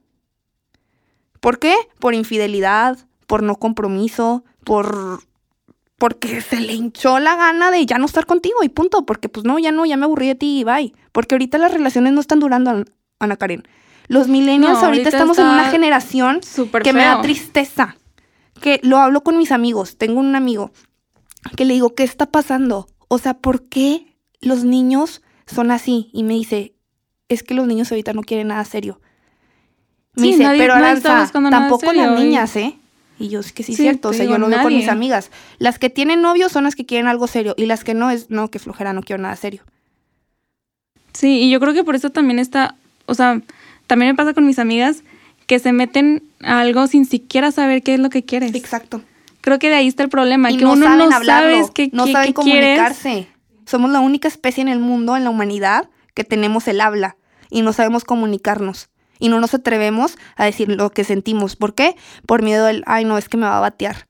¿Por 1.40 1.60
qué? 1.60 1.76
Por 2.00 2.14
infidelidad, 2.14 2.98
por 3.34 3.42
no 3.42 3.56
compromiso, 3.56 4.44
por 4.64 5.20
porque 5.98 6.40
se 6.42 6.60
le 6.60 6.74
hinchó 6.74 7.18
la 7.18 7.36
gana 7.36 7.72
de 7.72 7.84
ya 7.88 7.98
no 7.98 8.06
estar 8.06 8.28
contigo 8.28 8.58
y 8.64 8.70
punto, 8.70 9.08
porque 9.08 9.28
pues 9.28 9.44
no, 9.44 9.58
ya 9.58 9.72
no, 9.72 9.88
ya 9.88 9.98
me 9.98 10.06
aburrí 10.06 10.28
de 10.28 10.36
ti 10.36 10.60
y 10.60 10.64
bye. 10.64 10.94
Porque 11.12 11.34
ahorita 11.34 11.58
las 11.58 11.72
relaciones 11.74 12.14
no 12.14 12.22
están 12.22 12.40
durando, 12.40 12.70
An- 12.70 12.86
Ana 13.18 13.36
Karen. 13.38 13.64
Los 14.08 14.28
millennials 14.28 14.74
No, 14.82 14.86
ahorita, 14.86 14.86
ahorita 14.88 15.10
estamos 15.10 15.40
en 15.40 15.46
una 15.48 15.72
generación 15.72 16.42
que 16.84 16.94
me 16.94 17.00
da 17.06 17.22
tristeza. 17.24 17.96
Que 18.62 18.80
lo 18.84 18.98
hablo 19.00 19.24
con 19.24 19.36
mis 19.40 19.52
amigos. 19.52 19.98
Tengo 19.98 20.20
un 20.20 20.36
amigo 20.36 20.70
que 21.56 21.66
le 21.66 21.74
digo, 21.74 21.96
¿qué 21.96 22.04
está 22.04 22.28
pasando? 22.28 22.88
O 23.08 23.18
sea, 23.18 23.34
¿por 23.34 23.64
qué 23.68 24.16
los 24.42 24.64
niños 24.64 25.24
son 25.48 25.72
así? 25.72 26.12
Y 26.14 26.22
me 26.22 26.36
dice, 26.36 26.76
es 27.30 27.42
que 27.42 27.56
los 27.56 27.66
niños 27.66 27.92
ahorita 27.92 28.14
no 28.14 28.22
quieren 28.22 28.50
nada 28.50 28.64
serio. 28.64 29.02
Me 30.16 30.24
Sí, 30.24 30.28
dice, 30.34 30.54
pero 30.60 30.76
Aranza, 30.76 31.32
tampoco 31.50 31.92
las 31.94 32.20
niñas, 32.20 32.56
¿eh? 32.58 32.78
Y 33.20 33.30
yo, 33.30 33.40
es 33.40 33.54
que 33.54 33.64
sí, 33.64 33.74
es 33.74 33.78
Sí, 33.78 33.84
cierto. 33.84 34.10
O 34.10 34.14
sea, 34.14 34.22
digo, 34.24 34.34
yo 34.36 34.40
lo 34.40 34.48
veo 34.48 34.62
con 34.64 34.74
mis 34.74 34.82
nadie. 34.86 34.92
amigas. 34.92 35.30
Las 35.60 35.80
que 35.80 35.90
tienen 35.90 36.22
novio 36.22 36.50
son 36.50 36.64
las 36.64 36.76
que 36.76 36.86
quieren 36.86 37.08
algo 37.08 37.28
serio. 37.28 37.54
Y 37.58 37.66
las 37.68 37.84
que 37.84 37.94
no 37.94 38.10
es, 38.10 38.30
no, 38.30 38.50
que 38.50 38.60
flojera, 38.60 38.92
no 38.94 39.02
quiero 39.04 39.22
nada 39.22 39.36
serio. 39.36 39.62
Sí, 41.14 41.42
y 41.42 41.52
yo 41.52 41.60
creo 41.60 41.74
que 41.74 41.84
por 41.84 41.96
eso 41.96 42.10
también 42.10 42.40
está, 42.40 42.76
o 43.06 43.14
sea, 43.14 43.42
también 43.88 44.12
me 44.12 44.16
pasa 44.16 44.34
con 44.34 44.46
mis 44.46 44.58
amigas 44.60 45.04
que 45.46 45.60
se 45.60 45.72
meten 45.74 46.24
a 46.42 46.62
algo 46.62 46.88
sin 46.88 47.06
siquiera 47.06 47.52
saber 47.52 47.84
qué 47.84 47.94
es 47.96 48.00
lo 48.00 48.10
que 48.10 48.24
quieres. 48.26 48.54
Exacto. 48.56 49.02
Creo 49.42 49.60
que 49.60 49.70
de 49.70 49.76
ahí 49.76 49.88
está 49.88 50.04
el 50.04 50.10
problema, 50.10 50.50
y 50.52 50.58
que 50.58 50.64
no 50.64 50.72
uno 50.74 50.86
saben 50.86 51.10
no 51.10 51.16
hablarlo, 51.16 51.58
no 51.58 51.74
qué- 51.74 51.90
saben 51.92 52.34
qué 52.34 52.42
quieres. 52.42 52.78
comunicarse. 52.80 53.28
Somos 53.66 53.92
la 53.92 54.00
única 54.00 54.28
especie 54.28 54.62
en 54.62 54.70
el 54.70 54.80
mundo, 54.80 55.16
en 55.18 55.24
la 55.26 55.30
humanidad, 55.30 55.90
que 56.14 56.24
tenemos 56.24 56.68
el 56.68 56.82
habla 56.82 57.16
y 57.50 57.62
no 57.62 57.74
sabemos 57.74 58.06
comunicarnos. 58.06 58.90
Y 59.24 59.30
no 59.30 59.40
nos 59.40 59.54
atrevemos 59.54 60.18
a 60.36 60.44
decir 60.44 60.68
lo 60.68 60.90
que 60.90 61.06
sentimos. 61.06 61.56
¿Por 61.56 61.74
qué? 61.74 61.96
Por 62.26 62.42
miedo 62.42 62.66
del, 62.66 62.84
ay, 62.88 63.06
no, 63.06 63.18
es 63.18 63.30
que 63.30 63.38
me 63.38 63.46
va 63.46 63.56
a 63.56 63.62
batear. 63.62 64.10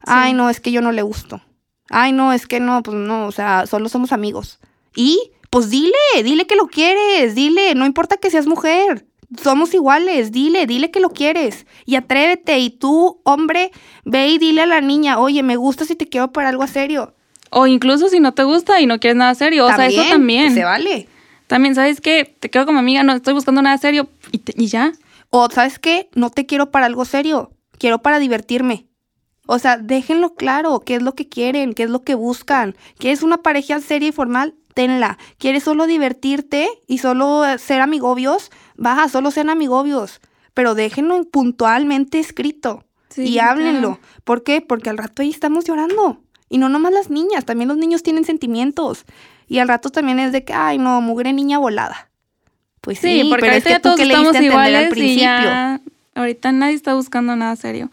Ay, 0.00 0.32
no, 0.32 0.48
es 0.48 0.58
que 0.58 0.72
yo 0.72 0.80
no 0.80 0.90
le 0.90 1.02
gusto. 1.02 1.42
Ay, 1.90 2.12
no, 2.12 2.32
es 2.32 2.46
que 2.46 2.60
no, 2.60 2.82
pues 2.82 2.96
no, 2.96 3.26
o 3.26 3.30
sea, 3.30 3.66
solo 3.66 3.90
somos 3.90 4.10
amigos. 4.10 4.60
Y, 4.96 5.32
pues 5.50 5.68
dile, 5.68 5.92
dile 6.22 6.46
que 6.46 6.56
lo 6.56 6.68
quieres, 6.68 7.34
dile, 7.34 7.74
no 7.74 7.84
importa 7.84 8.16
que 8.16 8.30
seas 8.30 8.46
mujer. 8.46 9.04
Somos 9.38 9.74
iguales, 9.74 10.32
dile, 10.32 10.64
dile 10.64 10.90
que 10.90 11.00
lo 11.00 11.10
quieres. 11.10 11.66
Y 11.84 11.96
atrévete. 11.96 12.58
Y 12.58 12.70
tú, 12.70 13.20
hombre, 13.24 13.70
ve 14.06 14.28
y 14.28 14.38
dile 14.38 14.62
a 14.62 14.66
la 14.66 14.80
niña, 14.80 15.18
oye, 15.18 15.42
me 15.42 15.56
gusta 15.56 15.84
si 15.84 15.94
te 15.94 16.08
quiero 16.08 16.32
para 16.32 16.48
algo 16.48 16.66
serio. 16.66 17.12
O 17.50 17.66
incluso 17.66 18.08
si 18.08 18.18
no 18.18 18.32
te 18.32 18.44
gusta 18.44 18.80
y 18.80 18.86
no 18.86 18.98
quieres 18.98 19.18
nada 19.18 19.34
serio, 19.34 19.66
o 19.66 19.68
sea, 19.74 19.88
eso 19.88 20.04
también. 20.08 20.54
Se 20.54 20.64
vale. 20.64 21.06
También, 21.46 21.74
¿sabes 21.74 22.00
qué? 22.00 22.24
Te 22.40 22.48
quedo 22.48 22.64
como 22.64 22.78
amiga, 22.78 23.02
no 23.02 23.12
estoy 23.12 23.34
buscando 23.34 23.60
nada 23.60 23.76
serio 23.76 24.08
y, 24.34 24.38
te- 24.38 24.54
y 24.56 24.66
ya. 24.66 24.92
O, 25.30 25.48
¿sabes 25.50 25.78
qué? 25.78 26.08
No 26.14 26.30
te 26.30 26.46
quiero 26.46 26.70
para 26.70 26.86
algo 26.86 27.04
serio. 27.04 27.52
Quiero 27.78 27.98
para 28.02 28.18
divertirme. 28.18 28.86
O 29.46 29.58
sea, 29.58 29.76
déjenlo 29.78 30.34
claro. 30.34 30.80
¿Qué 30.80 30.96
es 30.96 31.02
lo 31.02 31.14
que 31.14 31.28
quieren? 31.28 31.74
¿Qué 31.74 31.82
es 31.84 31.90
lo 31.90 32.02
que 32.02 32.14
buscan? 32.14 32.76
¿Quieres 32.98 33.22
una 33.22 33.38
pareja 33.42 33.80
seria 33.80 34.08
y 34.08 34.12
formal? 34.12 34.54
Tenla. 34.74 35.18
¿Quieres 35.38 35.64
solo 35.64 35.86
divertirte 35.86 36.68
y 36.86 36.98
solo 36.98 37.44
eh, 37.44 37.58
ser 37.58 37.80
amigobios? 37.80 38.50
Baja, 38.76 39.08
solo 39.08 39.30
sean 39.30 39.50
amigobios. 39.50 40.20
Pero 40.54 40.74
déjenlo 40.74 41.22
puntualmente 41.30 42.18
escrito. 42.20 42.84
Sí, 43.10 43.22
y 43.24 43.32
claro. 43.34 43.50
háblenlo. 43.52 44.00
¿Por 44.24 44.42
qué? 44.44 44.60
Porque 44.60 44.90
al 44.90 44.98
rato 44.98 45.22
ahí 45.22 45.30
estamos 45.30 45.64
llorando. 45.64 46.20
Y 46.48 46.58
no 46.58 46.68
nomás 46.68 46.92
las 46.92 47.10
niñas, 47.10 47.44
también 47.44 47.68
los 47.68 47.76
niños 47.78 48.02
tienen 48.02 48.24
sentimientos. 48.24 49.04
Y 49.48 49.58
al 49.58 49.68
rato 49.68 49.90
también 49.90 50.18
es 50.20 50.32
de 50.32 50.44
que, 50.44 50.52
ay, 50.52 50.78
no, 50.78 51.00
mugre 51.00 51.32
niña 51.32 51.58
volada. 51.58 52.10
Pues 52.84 52.98
sí, 52.98 53.22
Sí, 53.22 53.28
porque 53.30 53.46
pero 53.46 53.56
es 53.56 53.64
que 53.64 53.70
ya 53.70 53.80
todos 53.80 53.96
que 53.96 54.02
estamos 54.02 54.28
entender 54.28 54.52
al 54.52 54.68
iguales 54.70 54.88
y 54.88 54.90
principio. 54.90 55.22
ya 55.24 55.80
ahorita 56.14 56.52
nadie 56.52 56.74
está 56.74 56.94
buscando 56.94 57.34
nada 57.34 57.56
serio. 57.56 57.90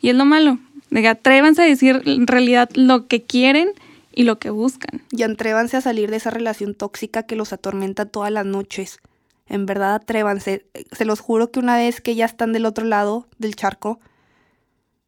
Y 0.00 0.08
es 0.10 0.16
lo 0.16 0.24
malo, 0.24 0.58
de 0.90 1.00
que 1.02 1.08
atrévanse 1.08 1.62
a 1.62 1.64
decir 1.64 2.02
en 2.04 2.26
realidad 2.26 2.68
lo 2.74 3.06
que 3.06 3.22
quieren 3.22 3.70
y 4.12 4.24
lo 4.24 4.38
que 4.38 4.50
buscan. 4.50 5.02
Y 5.10 5.22
atrévanse 5.22 5.76
a 5.76 5.80
salir 5.80 6.10
de 6.10 6.16
esa 6.16 6.30
relación 6.30 6.74
tóxica 6.74 7.22
que 7.22 7.36
los 7.36 7.52
atormenta 7.52 8.04
todas 8.04 8.32
las 8.32 8.44
noches. 8.44 8.98
En 9.46 9.64
verdad, 9.64 9.94
atrévanse. 9.94 10.66
Se 10.90 11.04
los 11.04 11.20
juro 11.20 11.50
que 11.50 11.60
una 11.60 11.76
vez 11.76 12.00
que 12.00 12.14
ya 12.14 12.24
están 12.24 12.52
del 12.52 12.66
otro 12.66 12.84
lado 12.84 13.28
del 13.38 13.54
charco, 13.54 14.00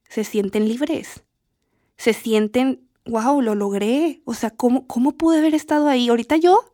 se 0.08 0.22
sienten 0.22 0.68
libres. 0.68 1.24
Se 1.96 2.12
sienten, 2.12 2.80
wow, 3.04 3.40
lo 3.42 3.54
logré. 3.54 4.20
O 4.24 4.34
sea, 4.34 4.50
¿cómo, 4.50 4.86
cómo 4.86 5.12
pude 5.12 5.38
haber 5.38 5.54
estado 5.54 5.88
ahí? 5.88 6.08
Ahorita 6.08 6.36
yo, 6.36 6.72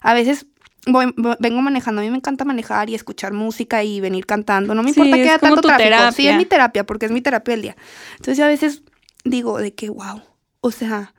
a 0.00 0.14
veces 0.14 0.46
voy- 0.86 1.12
voy- 1.16 1.36
vengo 1.40 1.60
manejando. 1.62 2.00
A 2.00 2.04
mí 2.04 2.10
me 2.10 2.16
encanta 2.16 2.44
manejar 2.44 2.90
y 2.90 2.94
escuchar 2.94 3.32
música 3.32 3.82
y 3.84 4.00
venir 4.00 4.26
cantando. 4.26 4.74
No 4.74 4.82
me 4.82 4.92
Sí, 4.92 5.00
importa 5.00 5.16
que 5.16 5.22
haya 5.30 5.38
tanto 5.38 5.56
tráfico. 5.68 5.90
Sí, 6.16 6.22
es 6.28 6.36
mi 6.38 6.44
terapia, 6.46 6.84
porque 6.84 7.06
es 7.06 7.12
mi 7.12 7.20
terapia 7.20 7.52
del 7.52 7.62
día. 7.62 7.76
Entonces 8.12 8.38
yo 8.38 8.44
a 8.44 8.48
veces 8.48 8.82
digo 9.24 9.58
de 9.58 9.74
que, 9.74 9.88
wow, 9.90 10.22
o 10.60 10.70
sea, 10.70 11.14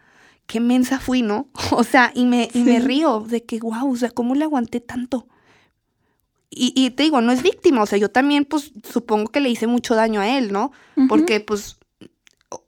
qué 0.47 0.59
mensa 0.59 0.99
fui, 0.99 1.21
¿no? 1.21 1.47
O 1.71 1.83
sea, 1.83 2.11
y 2.13 2.25
me, 2.25 2.49
y 2.53 2.59
me 2.59 2.79
río 2.79 3.21
de 3.21 3.43
que, 3.43 3.59
wow, 3.59 3.91
o 3.91 3.95
sea, 3.95 4.09
¿cómo 4.11 4.35
le 4.35 4.43
aguanté 4.45 4.79
tanto? 4.81 5.27
Y, 6.49 6.71
y 6.75 6.91
te 6.91 7.03
digo, 7.03 7.19
no 7.21 7.31
es 7.31 7.41
víctima, 7.41 7.81
o 7.81 7.85
sea, 7.87 7.97
yo 7.97 8.11
también, 8.11 8.45
pues, 8.45 8.73
supongo 8.83 9.31
que 9.31 9.39
le 9.39 9.49
hice 9.49 9.65
mucho 9.65 9.95
daño 9.95 10.21
a 10.21 10.37
él, 10.37 10.51
¿no? 10.51 10.71
Porque, 11.07 11.39
pues, 11.39 11.77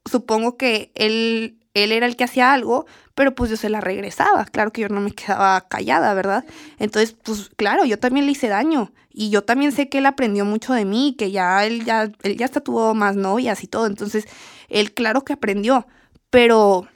supongo 0.09 0.57
que 0.57 0.91
él, 0.95 1.59
él 1.75 1.91
era 1.91 2.07
el 2.07 2.15
que 2.15 2.23
hacía 2.23 2.51
algo, 2.53 2.87
pero 3.15 3.33
pues 3.33 3.49
yo 3.49 3.57
se 3.57 3.69
la 3.69 3.81
regresaba. 3.81 4.45
Claro 4.45 4.71
que 4.71 4.81
yo 4.81 4.89
no 4.89 5.01
me 5.01 5.11
quedaba 5.11 5.61
callada, 5.61 6.13
¿verdad? 6.13 6.45
Entonces, 6.77 7.15
pues, 7.23 7.49
claro, 7.55 7.85
yo 7.85 7.97
también 7.97 8.25
le 8.25 8.33
hice 8.33 8.49
daño. 8.49 8.91
Y 9.11 9.29
yo 9.29 9.43
también 9.43 9.71
sé 9.71 9.87
que 9.87 9.99
él 9.99 10.05
aprendió 10.05 10.43
mucho 10.43 10.73
de 10.73 10.83
mí, 10.83 11.15
que 11.17 11.31
ya 11.31 11.65
él 11.65 11.85
ya, 11.85 12.11
él 12.23 12.35
ya 12.35 12.45
hasta 12.45 12.59
tuvo 12.59 12.93
más 12.93 13.15
novias 13.15 13.63
y 13.63 13.67
todo. 13.67 13.87
Entonces, 13.87 14.27
él 14.67 14.93
claro 14.93 15.23
que 15.23 15.31
aprendió. 15.31 15.87
Pero, 16.29 16.87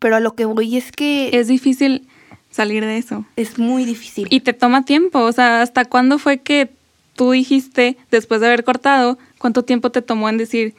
pero 0.00 0.16
a 0.16 0.20
lo 0.20 0.34
que 0.34 0.44
voy 0.44 0.76
es 0.76 0.90
que 0.90 1.30
Es 1.32 1.46
difícil 1.46 2.08
salir 2.50 2.84
de 2.84 2.98
eso. 2.98 3.24
es 3.36 3.58
muy 3.58 3.84
difícil. 3.84 4.26
Y 4.30 4.40
te 4.40 4.52
toma 4.52 4.84
tiempo, 4.84 5.20
o 5.20 5.32
sea, 5.32 5.62
¿hasta 5.62 5.84
cuándo 5.84 6.18
fue 6.18 6.38
que 6.38 6.72
tú 7.14 7.30
dijiste, 7.30 7.96
después 8.10 8.40
de 8.40 8.48
haber 8.48 8.64
cortado, 8.64 9.18
cuánto 9.38 9.62
tiempo 9.62 9.90
te 9.92 10.02
tomó 10.02 10.28
en 10.28 10.38
decir, 10.38 10.74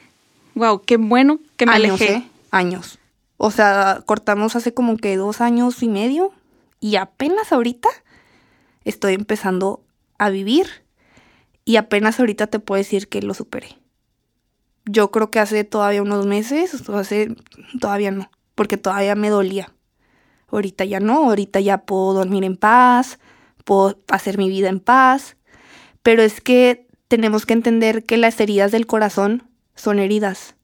wow, 0.54 0.82
qué 0.84 0.98
bueno 0.98 1.40
que 1.56 1.64
me 1.64 1.72
años, 1.72 2.00
alejé? 2.00 2.16
¿eh? 2.16 2.24
Años. 2.50 2.99
O 3.42 3.50
sea, 3.50 4.02
cortamos 4.04 4.54
hace 4.54 4.74
como 4.74 4.98
que 4.98 5.16
dos 5.16 5.40
años 5.40 5.82
y 5.82 5.88
medio 5.88 6.30
y 6.78 6.96
apenas 6.96 7.54
ahorita 7.54 7.88
estoy 8.84 9.14
empezando 9.14 9.82
a 10.18 10.28
vivir 10.28 10.66
y 11.64 11.76
apenas 11.76 12.20
ahorita 12.20 12.48
te 12.48 12.58
puedo 12.58 12.76
decir 12.76 13.08
que 13.08 13.22
lo 13.22 13.32
superé. 13.32 13.78
Yo 14.84 15.10
creo 15.10 15.30
que 15.30 15.38
hace 15.38 15.64
todavía 15.64 16.02
unos 16.02 16.26
meses, 16.26 16.86
hace 16.90 17.34
todavía 17.80 18.10
no, 18.10 18.30
porque 18.54 18.76
todavía 18.76 19.14
me 19.14 19.30
dolía. 19.30 19.72
Ahorita 20.48 20.84
ya 20.84 21.00
no, 21.00 21.30
ahorita 21.30 21.60
ya 21.60 21.86
puedo 21.86 22.12
dormir 22.12 22.44
en 22.44 22.58
paz, 22.58 23.18
puedo 23.64 24.02
hacer 24.08 24.36
mi 24.36 24.50
vida 24.50 24.68
en 24.68 24.80
paz, 24.80 25.38
pero 26.02 26.22
es 26.22 26.42
que 26.42 26.88
tenemos 27.08 27.46
que 27.46 27.54
entender 27.54 28.04
que 28.04 28.18
las 28.18 28.38
heridas 28.38 28.70
del 28.70 28.86
corazón 28.86 29.48
son 29.76 29.98
heridas 29.98 30.56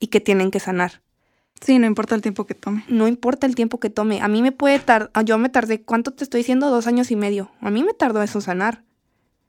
y 0.00 0.06
que 0.06 0.20
tienen 0.20 0.50
que 0.50 0.58
sanar. 0.58 1.03
Sí, 1.60 1.78
no 1.78 1.86
importa 1.86 2.14
el 2.14 2.22
tiempo 2.22 2.44
que 2.46 2.54
tome. 2.54 2.84
No 2.88 3.08
importa 3.08 3.46
el 3.46 3.54
tiempo 3.54 3.80
que 3.80 3.90
tome. 3.90 4.20
A 4.20 4.28
mí 4.28 4.42
me 4.42 4.52
puede 4.52 4.78
tardar, 4.78 5.24
yo 5.24 5.38
me 5.38 5.48
tardé, 5.48 5.80
¿cuánto 5.80 6.10
te 6.10 6.24
estoy 6.24 6.40
diciendo? 6.40 6.70
Dos 6.70 6.86
años 6.86 7.10
y 7.10 7.16
medio. 7.16 7.50
A 7.60 7.70
mí 7.70 7.82
me 7.82 7.94
tardó 7.94 8.22
eso 8.22 8.40
sanar. 8.40 8.82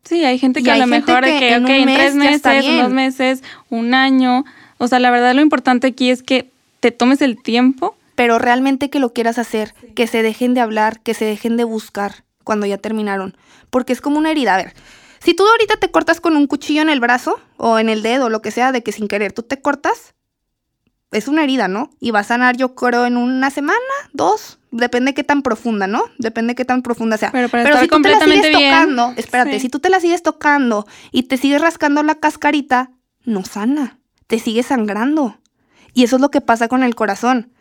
Sí, 0.04 0.24
hay 0.24 0.38
gente 0.38 0.60
Y 0.60 0.64
que 0.64 0.72
a 0.72 0.78
lo 0.78 0.88
mejor 0.88 1.24
que 1.24 1.40
que, 1.40 1.54
en 1.54 1.66
un 1.66 1.86
mes 1.86 1.98
tres 1.98 2.16
meses, 2.16 2.66
dos 2.82 2.92
meses, 2.92 3.44
un 3.70 3.94
año. 3.94 4.46
O 4.78 4.88
sea, 4.88 5.00
la 5.00 5.10
verdad 5.10 5.34
lo 5.34 5.42
importante 5.42 5.88
aquí 5.88 6.10
es 6.10 6.22
que 6.22 6.52
te 6.80 6.92
tomes 6.92 7.22
el 7.22 7.42
tiempo. 7.42 7.96
Pero 8.16 8.40
realmente 8.40 8.90
que 8.90 9.00
lo 9.00 9.12
quieras 9.12 9.38
hacer, 9.38 9.74
que 9.94 10.08
se 10.08 10.24
dejen 10.24 10.54
de 10.54 10.62
hablar, 10.62 11.02
que 11.02 11.14
se 11.14 11.26
dejen 11.26 11.58
de 11.58 11.66
buscar 11.66 12.24
cuando 12.46 12.66
ya 12.66 12.78
terminaron. 12.78 13.36
Porque 13.70 13.92
es 13.92 14.00
como 14.00 14.18
una 14.18 14.32
herida. 14.32 14.54
A 14.54 14.58
ver, 14.58 14.74
si 15.20 15.34
tú 15.34 15.46
ahorita 15.46 15.78
te 15.78 15.92
cortas 15.92 16.22
con 16.22 16.38
un 16.38 16.48
cuchillo 16.48 16.82
en 16.82 16.90
el 16.90 17.02
brazo 17.02 17.42
o 17.58 17.78
en 17.78 17.90
el 17.90 18.04
dedo, 18.04 18.30
lo 18.30 18.42
que 18.42 18.52
sea, 18.52 18.72
de 18.72 18.84
que 18.84 18.94
sin 18.94 19.10
querer 19.10 19.34
tú 19.34 19.44
te 19.44 19.60
cortas, 19.60 20.15
es 21.12 21.28
una 21.28 21.44
herida, 21.44 21.68
¿no? 21.68 21.90
Y 22.00 22.12
va 22.12 22.20
a 22.20 22.24
sanar, 22.24 22.58
yo 22.58 22.76
creo, 22.76 23.06
en 23.06 23.18
una 23.18 23.50
semana, 23.50 23.80
dos. 24.14 24.60
Depende 24.72 25.14
qué 25.14 25.24
tan 25.24 25.42
profunda, 25.42 25.88
¿no? 25.88 26.04
Depende 26.18 26.56
qué 26.56 26.66
tan 26.66 26.82
profunda 26.82 27.18
sea. 27.18 27.32
Pero 27.32 27.48
para 27.48 27.64
estar 27.64 27.82
si 27.82 27.88
tú 27.88 28.02
te 28.02 28.10
la 28.10 28.20
sigues 28.20 28.42
bien, 28.50 28.72
tocando, 28.72 29.14
espérate, 29.16 29.54
sí. 29.54 29.60
si 29.60 29.70
tú 29.70 29.80
te 29.80 29.90
la 29.90 30.00
sigues 30.02 30.22
tocando 30.22 30.86
y 31.12 31.24
te 31.24 31.38
sigues 31.38 31.62
rascando 31.62 32.04
la 32.04 32.16
cascarita, 32.16 32.92
no 33.24 33.46
sana, 33.46 34.00
te 34.28 34.40
sigue 34.40 34.64
sangrando. 34.64 35.38
Y 35.94 36.04
eso 36.04 36.18
es 36.18 36.22
lo 36.22 36.30
que 36.30 36.42
pasa 36.42 36.68
con 36.68 36.84
el 36.84 36.94
corazón. 36.94 37.54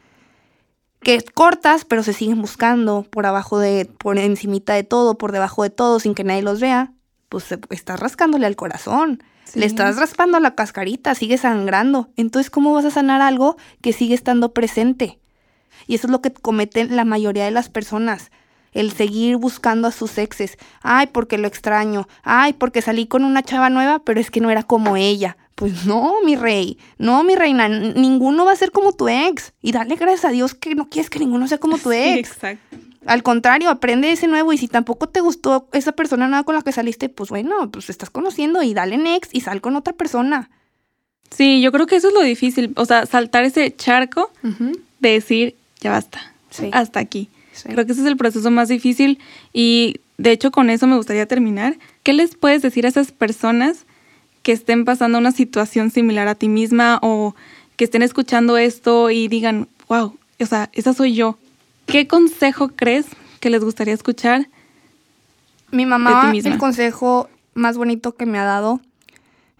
Que 1.01 1.23
cortas, 1.23 1.85
pero 1.85 2.03
se 2.03 2.13
siguen 2.13 2.41
buscando 2.41 3.07
por 3.09 3.27
abajo 3.27 3.61
de, 3.61 3.85
por 3.85 4.19
encimita 4.19 4.75
de 4.75 4.83
todo, 4.83 5.17
por 5.17 5.31
debajo 5.31 5.63
de 5.63 5.71
todo, 5.71 6.01
sin 6.01 6.15
que 6.15 6.25
nadie 6.25 6.43
los 6.43 6.61
vea. 6.61 6.93
Pues 7.29 7.47
estás 7.71 8.01
rascándole 8.01 8.47
al 8.47 8.57
corazón. 8.57 9.23
Sí. 9.45 9.61
Le 9.61 9.67
estás 9.67 9.97
raspando 9.97 10.41
la 10.41 10.55
cascarita, 10.55 11.15
sigue 11.15 11.39
sangrando. 11.39 12.09
Entonces, 12.17 12.51
¿cómo 12.51 12.73
vas 12.73 12.85
a 12.85 12.91
sanar 12.91 13.21
algo 13.23 13.57
que 13.83 13.93
sigue 13.93 14.15
estando 14.15 14.53
presente? 14.53 15.19
Y 15.87 15.95
eso 15.97 16.07
es 16.07 16.11
lo 16.11 16.21
que 16.23 16.33
cometen 16.33 16.97
la 16.97 17.05
mayoría 17.05 17.45
de 17.45 17.51
las 17.51 17.69
personas. 17.69 18.31
El 18.73 18.91
seguir 18.91 19.37
buscando 19.37 19.87
a 19.87 19.93
sus 19.93 20.19
exes. 20.19 20.57
Ay, 20.83 21.07
porque 21.13 21.39
lo 21.39 21.47
extraño. 21.47 22.09
Ay, 22.25 22.55
porque 22.55 22.83
salí 22.83 23.07
con 23.07 23.25
una 23.25 23.43
chava 23.43 23.71
nueva, 23.71 24.01
pero 24.05 24.19
es 24.19 24.31
que 24.31 24.41
no 24.41 24.51
era 24.51 24.65
como 24.65 24.97
ella. 24.97 25.37
Pues 25.55 25.87
no, 25.87 26.15
mi 26.25 26.35
rey. 26.35 26.79
No, 26.99 27.23
mi 27.23 27.37
reina. 27.37 27.69
Ninguno 27.69 28.45
va 28.45 28.51
a 28.53 28.57
ser 28.57 28.73
como 28.73 28.93
tu 28.93 29.09
ex. 29.09 29.53
Y 29.63 29.71
dale 29.71 29.95
gracias 29.95 30.25
a 30.25 30.31
Dios 30.31 30.55
que 30.55 30.75
no 30.75 30.89
quieres 30.89 31.09
que 31.11 31.21
ninguno 31.21 31.47
sea 31.47 31.59
como 31.59 31.79
tu 31.79 31.91
Sí, 31.93 31.97
ex. 31.99 32.31
exacto. 32.33 32.77
Al 33.07 33.23
contrario, 33.23 33.71
aprende 33.71 34.11
ese 34.12 34.27
nuevo 34.29 34.53
y 34.53 34.59
si 34.59 34.69
tampoco 34.69 35.09
te 35.09 35.21
gustó 35.21 35.69
esa 35.73 35.93
persona 35.93 36.27
nueva 36.29 36.45
con 36.45 36.55
la 36.55 36.62
que 36.62 36.73
saliste, 36.73 37.09
pues 37.09 37.31
bueno, 37.31 37.71
pues 37.71 37.90
estás 37.90 38.11
conociendo 38.11 38.62
y 38.62 38.75
dale 38.75 38.97
next 38.97 39.35
y 39.35 39.40
sal 39.40 39.61
con 39.61 39.77
otra 39.77 39.93
persona. 39.93 40.51
Sí, 41.31 41.61
yo 41.61 41.73
creo 41.73 41.87
que 41.87 41.97
eso 41.97 42.09
es 42.09 42.14
lo 42.14 42.23
difícil. 42.23 42.73
O 42.77 42.85
sea, 42.87 43.07
saltar 43.07 43.45
ese 43.45 43.75
charco 43.75 44.31
de 45.01 45.09
decir, 45.11 45.57
ya 45.81 45.90
basta, 45.90 46.33
Sí. 46.51 46.71
hasta 46.73 47.01
aquí. 47.01 47.29
sí. 47.53 47.69
Creo 47.69 47.85
que 47.87 47.93
ese 47.93 48.01
es 48.03 48.07
el 48.07 48.17
proceso 48.17 48.51
más 48.51 48.69
difícil 48.69 49.19
y 49.53 49.97
de 50.19 50.31
hecho 50.33 50.51
con 50.51 50.71
eso 50.71 50.87
me 50.87 50.97
gustaría 50.97 51.27
terminar. 51.27 51.77
¿Qué 52.03 52.12
les 52.12 52.37
puedes 52.37 52.62
decir 52.62 52.87
a 52.87 52.88
esas 52.88 53.11
personas 53.12 53.85
que 54.43 54.53
estén 54.53 54.85
pasando 54.85 55.19
una 55.19 55.33
situación 55.33 55.90
similar 55.90 56.29
a 56.29 56.35
ti 56.35 56.49
misma 56.49 56.99
o 57.03 57.35
que 57.77 57.85
estén 57.85 58.03
escuchando 58.03 58.57
esto 58.57 59.11
y 59.11 59.27
digan, 59.29 59.69
wow, 59.88 60.17
o 60.40 60.47
sea, 60.47 60.71
esa 60.73 60.95
soy 60.95 61.14
yo? 61.14 61.38
¿Qué 61.87 62.09
consejo 62.09 62.68
crees 62.68 63.07
que 63.40 63.51
les 63.51 63.62
gustaría 63.62 63.94
escuchar? 63.94 64.49
Mi 65.70 65.87
mamá, 65.87 66.23
ti 66.23 66.27
misma. 66.29 66.53
el 66.53 66.59
consejo 66.59 67.29
más 67.55 67.77
bonito 67.77 68.14
que 68.14 68.27
me 68.27 68.38
ha 68.38 68.44
dado 68.44 68.81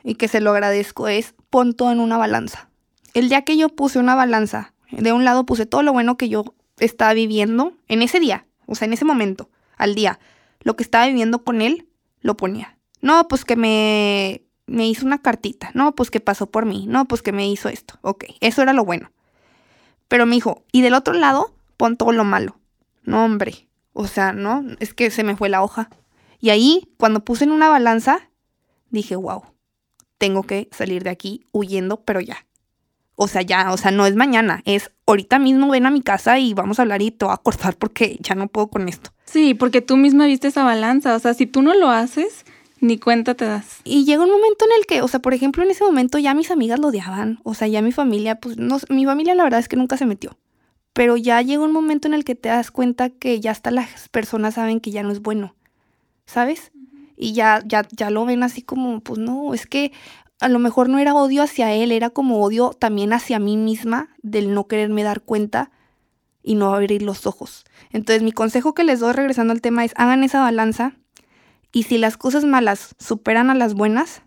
y 0.03 0.15
que 0.15 0.29
se 0.29 0.41
lo 0.41 0.51
agradezco 0.51 1.09
es 1.09 1.35
pon 1.51 1.75
todo 1.75 1.93
en 1.93 2.01
una 2.01 2.17
balanza. 2.17 2.69
El 3.15 3.29
día 3.29 3.43
que 3.43 3.57
yo 3.57 3.69
puse 3.69 3.99
una 3.99 4.15
balanza, 4.15 4.75
de 4.91 5.13
un 5.13 5.25
lado 5.25 5.47
puse 5.47 5.67
todo 5.67 5.83
lo 5.83 5.93
bueno 5.93 6.17
que 6.17 6.29
yo 6.29 6.55
estaba 6.79 7.15
viviendo 7.15 7.73
en 7.89 8.03
ese 8.03 8.21
día, 8.21 8.47
o 8.67 8.75
sea, 8.75 8.87
en 8.87 8.93
ese 8.93 9.05
momento, 9.05 9.49
al 9.77 9.95
día, 9.95 10.19
lo 10.61 10.77
que 10.77 10.83
estaba 10.83 11.07
viviendo 11.07 11.45
con 11.45 11.63
él, 11.63 11.87
lo 12.21 12.37
ponía. 12.37 12.77
No, 13.01 13.29
pues 13.29 13.45
que 13.45 13.57
me, 13.57 14.43
me 14.67 14.89
hizo 14.89 15.07
una 15.07 15.19
cartita, 15.19 15.71
no, 15.75 15.95
pues 15.95 16.11
que 16.11 16.21
pasó 16.21 16.51
por 16.51 16.67
mí, 16.67 16.87
no, 16.89 17.05
pues 17.05 17.23
que 17.23 17.33
me 17.33 17.49
hizo 17.49 17.69
esto, 17.69 17.99
ok, 18.03 18.25
eso 18.41 18.63
era 18.63 18.73
lo 18.73 18.85
bueno. 18.85 19.11
Pero 20.09 20.27
me 20.27 20.35
dijo, 20.35 20.65
y 20.73 20.83
del 20.83 20.95
otro 20.95 21.15
lado, 21.15 21.54
pon 21.77 21.97
todo 21.97 22.13
lo 22.13 22.25
malo. 22.25 22.57
No, 23.03 23.25
hombre, 23.25 23.69
o 23.93 24.07
sea, 24.07 24.33
no, 24.33 24.65
es 24.81 24.95
que 24.95 25.11
se 25.11 25.25
me 25.25 25.37
fue 25.37 25.49
la 25.49 25.63
hoja. 25.63 25.91
Y 26.41 26.51
ahí, 26.51 26.89
cuando 26.97 27.25
puse 27.25 27.45
en 27.45 27.53
una 27.53 27.69
balanza, 27.69 28.31
dije, 28.91 29.17
wow, 29.17 29.43
tengo 30.19 30.43
que 30.43 30.69
salir 30.73 31.03
de 31.05 31.11
aquí 31.11 31.47
huyendo, 31.53 32.03
pero 32.03 32.21
ya. 32.21 32.47
O 33.17 33.29
sea, 33.29 33.43
ya, 33.43 33.73
o 33.73 33.77
sea, 33.77 33.93
no 33.93 34.07
es 34.07 34.17
mañana, 34.17 34.63
es 34.65 34.91
ahorita 35.07 35.39
mismo 35.39 35.71
ven 35.71 35.87
a 35.87 35.91
mi 35.91 36.03
casa 36.03 36.39
y 36.39 36.53
vamos 36.53 36.79
a 36.79 36.83
hablar 36.83 37.01
y 37.01 37.13
te 37.13 37.25
voy 37.25 37.35
a 37.35 37.37
cortar 37.37 37.77
porque 37.77 38.19
ya 38.21 38.35
no 38.35 38.49
puedo 38.49 38.69
con 38.69 38.89
esto. 38.89 39.11
Sí, 39.25 39.55
porque 39.55 39.81
tú 39.81 39.97
misma 39.97 40.27
viste 40.27 40.49
esa 40.49 40.65
balanza. 40.65 41.15
O 41.15 41.19
sea, 41.19 41.35
si 41.35 41.47
tú 41.47 41.63
no 41.63 41.75
lo 41.75 41.91
haces, 41.91 42.45
ni 42.81 42.99
cuenta 42.99 43.35
te 43.35 43.45
das. 43.45 43.81
Y 43.85 44.05
llega 44.05 44.25
un 44.25 44.31
momento 44.31 44.65
en 44.65 44.73
el 44.79 44.87
que, 44.87 45.03
o 45.03 45.09
sea, 45.09 45.21
por 45.21 45.35
ejemplo, 45.35 45.63
en 45.63 45.71
ese 45.71 45.85
momento 45.85 46.19
ya 46.19 46.35
mis 46.35 46.51
amigas 46.51 46.79
lo 46.79 46.89
odiaban, 46.89 47.41
o 47.43 47.55
sea, 47.55 47.69
ya 47.69 47.83
mi 47.83 47.93
familia, 47.93 48.37
pues, 48.41 48.57
no, 48.57 48.79
mi 48.89 49.05
familia 49.05 49.35
la 49.35 49.45
verdad 49.45 49.61
es 49.61 49.69
que 49.69 49.77
nunca 49.77 49.97
se 49.97 50.07
metió. 50.07 50.37
Pero 50.95 51.19
ya 51.19 51.43
llega 51.43 51.63
un 51.63 51.73
momento 51.73 52.09
en 52.09 52.15
el 52.15 52.25
que 52.25 52.35
te 52.35 52.49
das 52.49 52.71
cuenta 52.71 53.11
que 53.11 53.41
ya 53.41 53.51
hasta 53.51 53.71
las 53.71 54.09
personas 54.09 54.55
saben 54.55 54.81
que 54.81 54.91
ya 54.91 55.03
no 55.03 55.11
es 55.11 55.21
bueno, 55.21 55.55
¿sabes? 56.25 56.73
Y 57.17 57.35
ya, 57.35 57.63
ya, 57.67 57.87
ya 57.91 58.11
lo 58.11 58.25
ven 58.25 58.43
así 58.43 58.63
como, 58.63 59.01
pues 59.01 59.19
no, 59.19 59.53
es 59.53 59.67
que 59.67 59.93
a 60.41 60.49
lo 60.49 60.59
mejor 60.59 60.89
no 60.89 60.99
era 60.99 61.15
odio 61.15 61.43
hacia 61.43 61.73
él, 61.73 61.93
era 61.93 62.11
como 62.11 62.41
odio 62.41 62.71
también 62.71 63.13
hacia 63.13 63.39
mí 63.39 63.57
misma 63.57 64.09
del 64.23 64.55
no 64.55 64.67
quererme 64.67 65.03
dar 65.03 65.21
cuenta 65.21 65.71
y 66.43 66.55
no 66.55 66.75
abrir 66.75 67.03
los 67.03 67.27
ojos. 67.27 67.65
Entonces 67.91 68.23
mi 68.23 68.33
consejo 68.33 68.75
que 68.75 68.85
les 68.85 69.01
doy 69.01 69.13
regresando 69.13 69.53
al 69.53 69.61
tema 69.61 69.85
es 69.85 69.93
hagan 69.97 70.25
esa 70.25 70.41
balanza 70.41 70.93
y 71.73 71.85
si 71.85 71.99
las 71.99 72.17
cosas 72.17 72.45
malas 72.45 72.95
superan 72.99 73.51
a 73.51 73.55
las 73.55 73.75
buenas, 73.75 74.23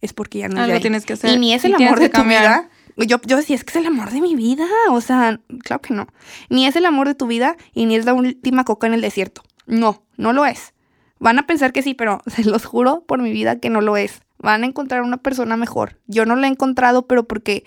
es 0.00 0.12
porque 0.12 0.40
ya 0.40 0.48
no 0.48 0.60
Algo 0.60 0.80
tienes 0.80 1.06
que 1.06 1.12
hacer. 1.12 1.30
Y 1.30 1.38
ni 1.38 1.54
es 1.54 1.64
el 1.64 1.74
amor 1.74 2.00
de 2.00 2.08
tu 2.08 2.22
vida. 2.24 2.68
Yo, 2.96 3.20
yo 3.26 3.36
decía, 3.36 3.56
es 3.56 3.64
que 3.64 3.70
es 3.70 3.76
el 3.76 3.86
amor 3.86 4.10
de 4.10 4.20
mi 4.20 4.36
vida. 4.36 4.66
O 4.90 5.00
sea, 5.00 5.40
claro 5.62 5.82
que 5.82 5.94
no. 5.94 6.06
Ni 6.48 6.66
es 6.66 6.76
el 6.76 6.86
amor 6.86 7.08
de 7.08 7.14
tu 7.14 7.26
vida 7.26 7.56
y 7.72 7.86
ni 7.86 7.96
es 7.96 8.04
la 8.04 8.14
última 8.14 8.64
coca 8.64 8.86
en 8.86 8.94
el 8.94 9.00
desierto. 9.00 9.42
No, 9.66 10.02
no 10.16 10.32
lo 10.32 10.46
es. 10.46 10.74
Van 11.18 11.38
a 11.38 11.46
pensar 11.46 11.72
que 11.72 11.82
sí, 11.82 11.94
pero 11.94 12.20
se 12.26 12.44
los 12.44 12.64
juro 12.64 13.04
por 13.06 13.22
mi 13.22 13.32
vida 13.32 13.58
que 13.58 13.70
no 13.70 13.80
lo 13.80 13.96
es. 13.96 14.20
Van 14.38 14.62
a 14.62 14.66
encontrar 14.66 15.02
una 15.02 15.18
persona 15.18 15.56
mejor. 15.56 15.98
Yo 16.06 16.26
no 16.26 16.36
la 16.36 16.46
he 16.46 16.50
encontrado, 16.50 17.06
pero 17.06 17.26
porque 17.26 17.64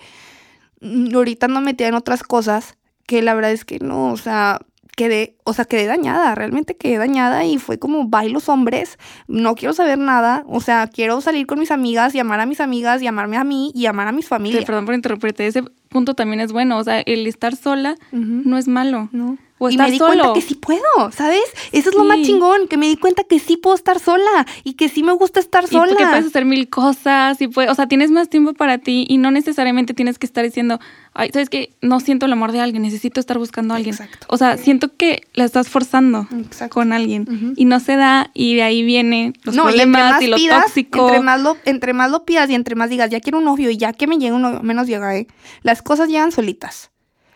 ahorita 1.14 1.48
no 1.48 1.60
metía 1.60 1.88
en 1.88 1.94
otras 1.94 2.22
cosas 2.22 2.76
que 3.06 3.22
la 3.22 3.34
verdad 3.34 3.52
es 3.52 3.64
que 3.64 3.78
no, 3.78 4.12
o 4.12 4.16
sea, 4.16 4.60
quedé, 4.98 5.36
o 5.44 5.52
sea, 5.52 5.64
quedé 5.64 5.86
dañada, 5.86 6.34
realmente 6.34 6.76
quedé 6.76 6.98
dañada 6.98 7.44
y 7.44 7.58
fue 7.58 7.78
como, 7.78 8.08
bye 8.08 8.28
los 8.30 8.48
hombres, 8.48 8.98
no 9.28 9.54
quiero 9.54 9.72
saber 9.72 9.96
nada, 9.96 10.42
o 10.48 10.60
sea, 10.60 10.88
quiero 10.88 11.20
salir 11.20 11.46
con 11.46 11.60
mis 11.60 11.70
amigas 11.70 12.16
y 12.16 12.18
amar 12.18 12.40
a 12.40 12.46
mis 12.46 12.60
amigas 12.60 13.00
y 13.00 13.06
amarme 13.06 13.36
a 13.36 13.44
mí 13.44 13.70
y 13.76 13.86
amar 13.86 14.08
a 14.08 14.12
mis 14.12 14.26
familias. 14.26 14.62
Sí, 14.62 14.66
perdón 14.66 14.86
por 14.86 14.96
interrumpirte, 14.96 15.46
ese 15.46 15.62
punto 15.88 16.14
también 16.14 16.40
es 16.40 16.50
bueno, 16.50 16.78
o 16.78 16.82
sea, 16.82 16.98
el 16.98 17.28
estar 17.28 17.54
sola 17.54 17.94
no 18.10 18.58
es 18.58 18.66
malo. 18.66 19.08
No. 19.12 19.38
O 19.60 19.68
y 19.70 19.76
me 19.76 19.90
di 19.90 19.98
solo. 19.98 20.14
cuenta 20.14 20.32
que 20.34 20.40
sí 20.40 20.54
puedo, 20.54 21.10
¿sabes? 21.12 21.42
Eso 21.72 21.90
es 21.90 21.96
lo 21.96 22.04
más 22.04 22.18
Sí. 22.18 22.24
chingón, 22.26 22.68
que 22.68 22.76
me 22.76 22.86
di 22.86 22.96
cuenta 22.96 23.24
que 23.24 23.38
sí 23.40 23.56
puedo 23.56 23.74
estar 23.74 23.98
sola 23.98 24.46
y 24.64 24.74
que 24.74 24.88
sí 24.88 25.02
me 25.02 25.12
gusta 25.12 25.40
estar 25.40 25.64
Y 25.64 25.68
sola. 25.68 25.96
que 25.96 26.04
puedes 26.06 26.26
hacer 26.26 26.44
mil 26.44 26.68
cosas 26.68 27.40
y 27.40 27.48
puedes, 27.48 27.70
o 27.70 27.74
sea, 27.74 27.88
tienes 27.88 28.10
más 28.10 28.28
tiempo 28.28 28.54
para 28.54 28.78
ti 28.78 29.04
y 29.08 29.18
no 29.18 29.30
necesariamente 29.30 29.94
tienes 29.94 30.18
que 30.18 30.26
estar 30.26 30.44
diciendo, 30.44 30.78
ay, 31.12 31.30
sabes 31.32 31.50
que 31.50 31.72
no 31.82 31.98
siento 32.00 32.26
el 32.26 32.32
amor 32.32 32.52
de 32.52 32.60
alguien, 32.60 32.82
necesito 32.82 33.18
estar 33.20 33.36
buscando 33.38 33.74
a 33.74 33.78
alguien. 33.78 33.94
Exacto. 33.94 34.26
O 34.30 34.36
sea, 34.36 34.56
siento 34.58 34.96
que 34.96 35.22
la 35.34 35.44
estás 35.44 35.68
forzando 35.68 36.28
Exacto. 36.36 36.74
con 36.74 36.92
alguien 36.92 37.22
Ujú. 37.28 37.52
y 37.56 37.64
no 37.64 37.80
se 37.80 37.96
da 37.96 38.30
y 38.34 38.54
de 38.54 38.62
ahí 38.62 38.82
viene 38.84 39.32
los 39.42 39.56
no, 39.56 39.62
y 39.64 39.66
problemas 39.72 40.12
más 40.12 40.22
y, 40.22 40.26
lo 40.28 40.36
pidas, 40.36 40.64
tóxico. 40.66 41.08
entre 41.08 41.20
más 41.22 41.40
lo, 41.40 41.56
entre 41.64 41.92
más 41.94 42.10
lo 42.12 42.24
pidas 42.24 42.48
y 42.50 42.54
entre 42.54 42.74
más 42.76 42.90
digas, 42.90 43.10
ya 43.10 43.18
quiero 43.20 43.38
un 43.38 43.44
novio 43.44 43.70
y 43.70 43.76
ya 43.76 43.92
que 43.92 44.06
me 44.06 44.18
llegue 44.18 44.32
un 44.32 44.42
novio, 44.42 44.60
menos 44.62 44.86
llega, 44.86 45.16
¿eh? 45.16 45.26
Las 45.62 45.82
cosas 45.82 46.08
llegan 46.08 46.30
solitas. 46.30 46.90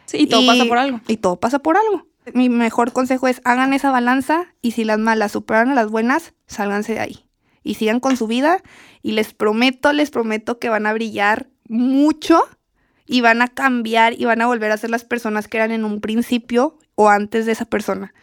Sí, 0.07 0.19
y 0.21 0.27
todo 0.27 0.45
pasa 0.47 0.65
por 0.67 0.77
algo. 0.79 1.01
Y 1.09 1.17
todo 1.17 1.37
pasa 1.41 1.59
por 1.61 1.77
algo. 1.77 2.07
Mi 2.33 2.49
mejor 2.49 2.93
consejo 2.93 3.29
es 3.29 3.41
hagan 3.45 3.73
esa 3.73 3.91
balanza 3.91 4.47
y 4.63 4.73
si 4.73 4.85
las 4.85 4.99
malas 4.99 5.33
superan 5.33 5.71
a 5.71 5.75
las 5.75 5.91
buenas, 5.91 6.35
sálganse 6.47 6.95
de 6.95 7.01
ahí. 7.01 7.25
Y 7.65 7.75
sigan 7.75 8.01
con 8.01 8.17
su 8.17 8.27
vida 8.27 8.63
y 9.03 9.13
les 9.13 9.35
prometo, 9.35 9.93
les 9.93 10.11
prometo 10.11 10.59
que 10.59 10.69
van 10.69 10.87
a 10.87 10.93
brillar 10.93 11.49
mucho 11.69 12.43
y 13.07 13.21
van 13.21 13.43
a 13.43 13.49
cambiar 13.49 14.15
y 14.15 14.25
van 14.25 14.41
a 14.41 14.47
volver 14.47 14.71
a 14.73 14.77
ser 14.77 14.91
las 14.91 15.05
personas 15.05 15.49
que 15.49 15.59
eran 15.59 15.73
en 15.73 15.85
un 15.85 16.01
principio 16.01 16.79
o 16.95 17.09
antes 17.09 17.47
de 17.47 17.53
esa 17.53 17.65
persona. 17.65 18.15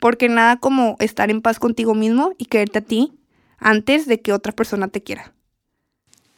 Porque 0.00 0.28
nada 0.28 0.58
como 0.58 0.96
estar 1.00 1.30
en 1.30 1.42
paz 1.42 1.58
contigo 1.58 1.94
mismo 1.94 2.34
y 2.38 2.46
quererte 2.46 2.78
a 2.78 2.82
ti 2.82 3.12
antes 3.58 4.06
de 4.06 4.20
que 4.20 4.32
otra 4.32 4.52
persona 4.52 4.88
te 4.88 5.02
quiera. 5.02 5.32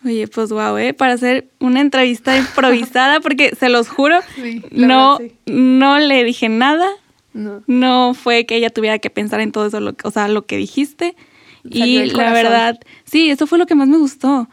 Oye, 0.05 0.27
pues 0.29 0.49
wow, 0.51 0.79
¿eh? 0.79 0.95
Para 0.95 1.13
hacer 1.13 1.51
una 1.61 1.81
entrevista 1.81 2.37
improvisada, 2.37 3.21
porque 3.21 3.55
se 3.55 3.69
los 3.69 3.89
juro, 3.89 4.21
no, 4.71 5.19
verdad, 5.19 5.35
no 5.47 5.99
le 5.99 6.25
dije 6.25 6.49
nada, 6.49 6.89
No. 7.33 7.63
no 7.67 8.15
fue 8.15 8.45
que 8.45 8.57
ella 8.57 8.71
tuviera 8.71 8.99
que 8.99 9.11
pensar 9.11 9.41
en 9.41 9.53
todo 9.53 9.67
eso, 9.67 9.81
lo, 9.81 9.95
o 10.03 10.11
sea, 10.11 10.29
lo 10.29 10.47
que 10.47 10.57
dijiste. 10.57 11.15
Salió 11.63 12.05
Y 12.05 12.11
la 12.11 12.33
verdad, 12.33 12.81
sí, 13.05 13.31
eso 13.31 13.47
fue 13.47 13.59
lo 13.59 13.67
que 13.67 13.75
más 13.75 13.89
me 13.89 13.99
gustó. 13.99 14.49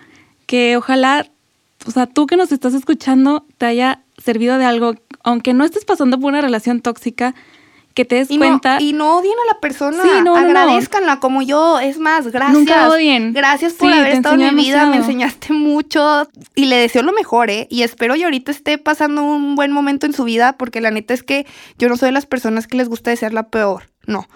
Que 0.45 0.77
ojalá, 0.77 1.27
o 1.85 1.91
sea, 1.91 2.05
tú 2.05 2.27
que 2.27 2.37
nos 2.37 2.51
estás 2.51 2.73
escuchando, 2.73 3.45
te 3.57 3.65
haya 3.65 4.03
servido 4.17 4.57
de 4.57 4.65
algo, 4.65 4.95
aunque 5.23 5.53
no 5.53 5.63
estés 5.63 5.85
pasando 5.85 6.19
por 6.19 6.29
una 6.29 6.41
relación 6.41 6.81
tóxica, 6.81 7.33
que 7.97 8.05
te 8.05 8.15
des 8.15 8.29
Y 8.31 8.37
cuenta. 8.37 8.75
no, 8.75 8.85
y 8.85 8.93
no 8.93 9.17
odien 9.17 9.33
a 9.43 9.53
la 9.53 9.59
persona, 9.59 10.03
Sí, 10.03 10.09
no, 10.23 10.35
agradezcanla 10.35 11.19
como 11.19 11.41
yo, 11.41 11.79
es 11.79 11.97
más, 11.97 12.27
gracias. 12.27 12.57
Nunca 12.57 12.89
odien. 12.89 13.33
Gracias 13.33 13.73
por 13.73 13.91
Sí, 13.91 13.97
haber 13.97 14.13
estado 14.13 14.35
en 14.35 14.55
mi 14.55 14.63
vida, 14.63 14.85
me 14.85 14.97
enseñaste 14.97 15.51
mucho 15.53 16.27
y 16.53 16.65
le 16.65 16.75
deseo 16.77 17.01
lo 17.01 17.11
mejor, 17.11 17.49
¿eh? 17.49 17.65
Y 17.71 17.81
espero 17.81 18.15
y 18.15 18.23
ahorita 18.23 18.51
esté 18.51 18.77
pasando 18.77 19.23
un 19.23 19.55
buen 19.55 19.71
momento 19.71 20.05
en 20.05 20.13
su 20.13 20.23
vida, 20.25 20.53
porque 20.57 20.79
la 20.79 20.91
neta 20.91 21.15
es 21.15 21.23
que 21.23 21.47
yo 21.79 21.89
no 21.89 21.97
soy 21.97 22.09
de 22.09 22.13
las 22.13 22.27
personas 22.27 22.67
que 22.67 22.77
les 22.77 22.87
gusta 22.87 23.09
desear 23.09 23.33
la 23.33 23.49
peor, 23.49 23.89
no. 24.05 24.27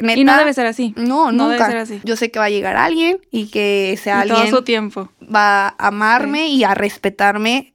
Neta, 0.00 0.18
y 0.20 0.24
no 0.24 0.36
debe 0.38 0.54
ser 0.54 0.66
así. 0.66 0.94
No, 0.96 1.32
No 1.32 1.48
nunca. 1.48 1.66
debe 1.66 1.70
ser 1.72 1.76
así. 1.78 2.00
Yo 2.04 2.16
sé 2.16 2.30
que 2.30 2.38
va 2.38 2.44
a 2.46 2.50
llegar 2.50 2.76
alguien 2.76 3.18
y 3.32 3.48
que 3.48 3.98
sea 4.02 4.24
Y 4.24 4.28
todo 4.28 4.38
alguien 4.38 4.54
su 4.56 4.62
tiempo. 4.62 5.08
va 5.22 5.68
a 5.68 5.88
amarme 5.88 6.46
y 6.48 6.62
a 6.64 6.72
respetarme 6.74 7.71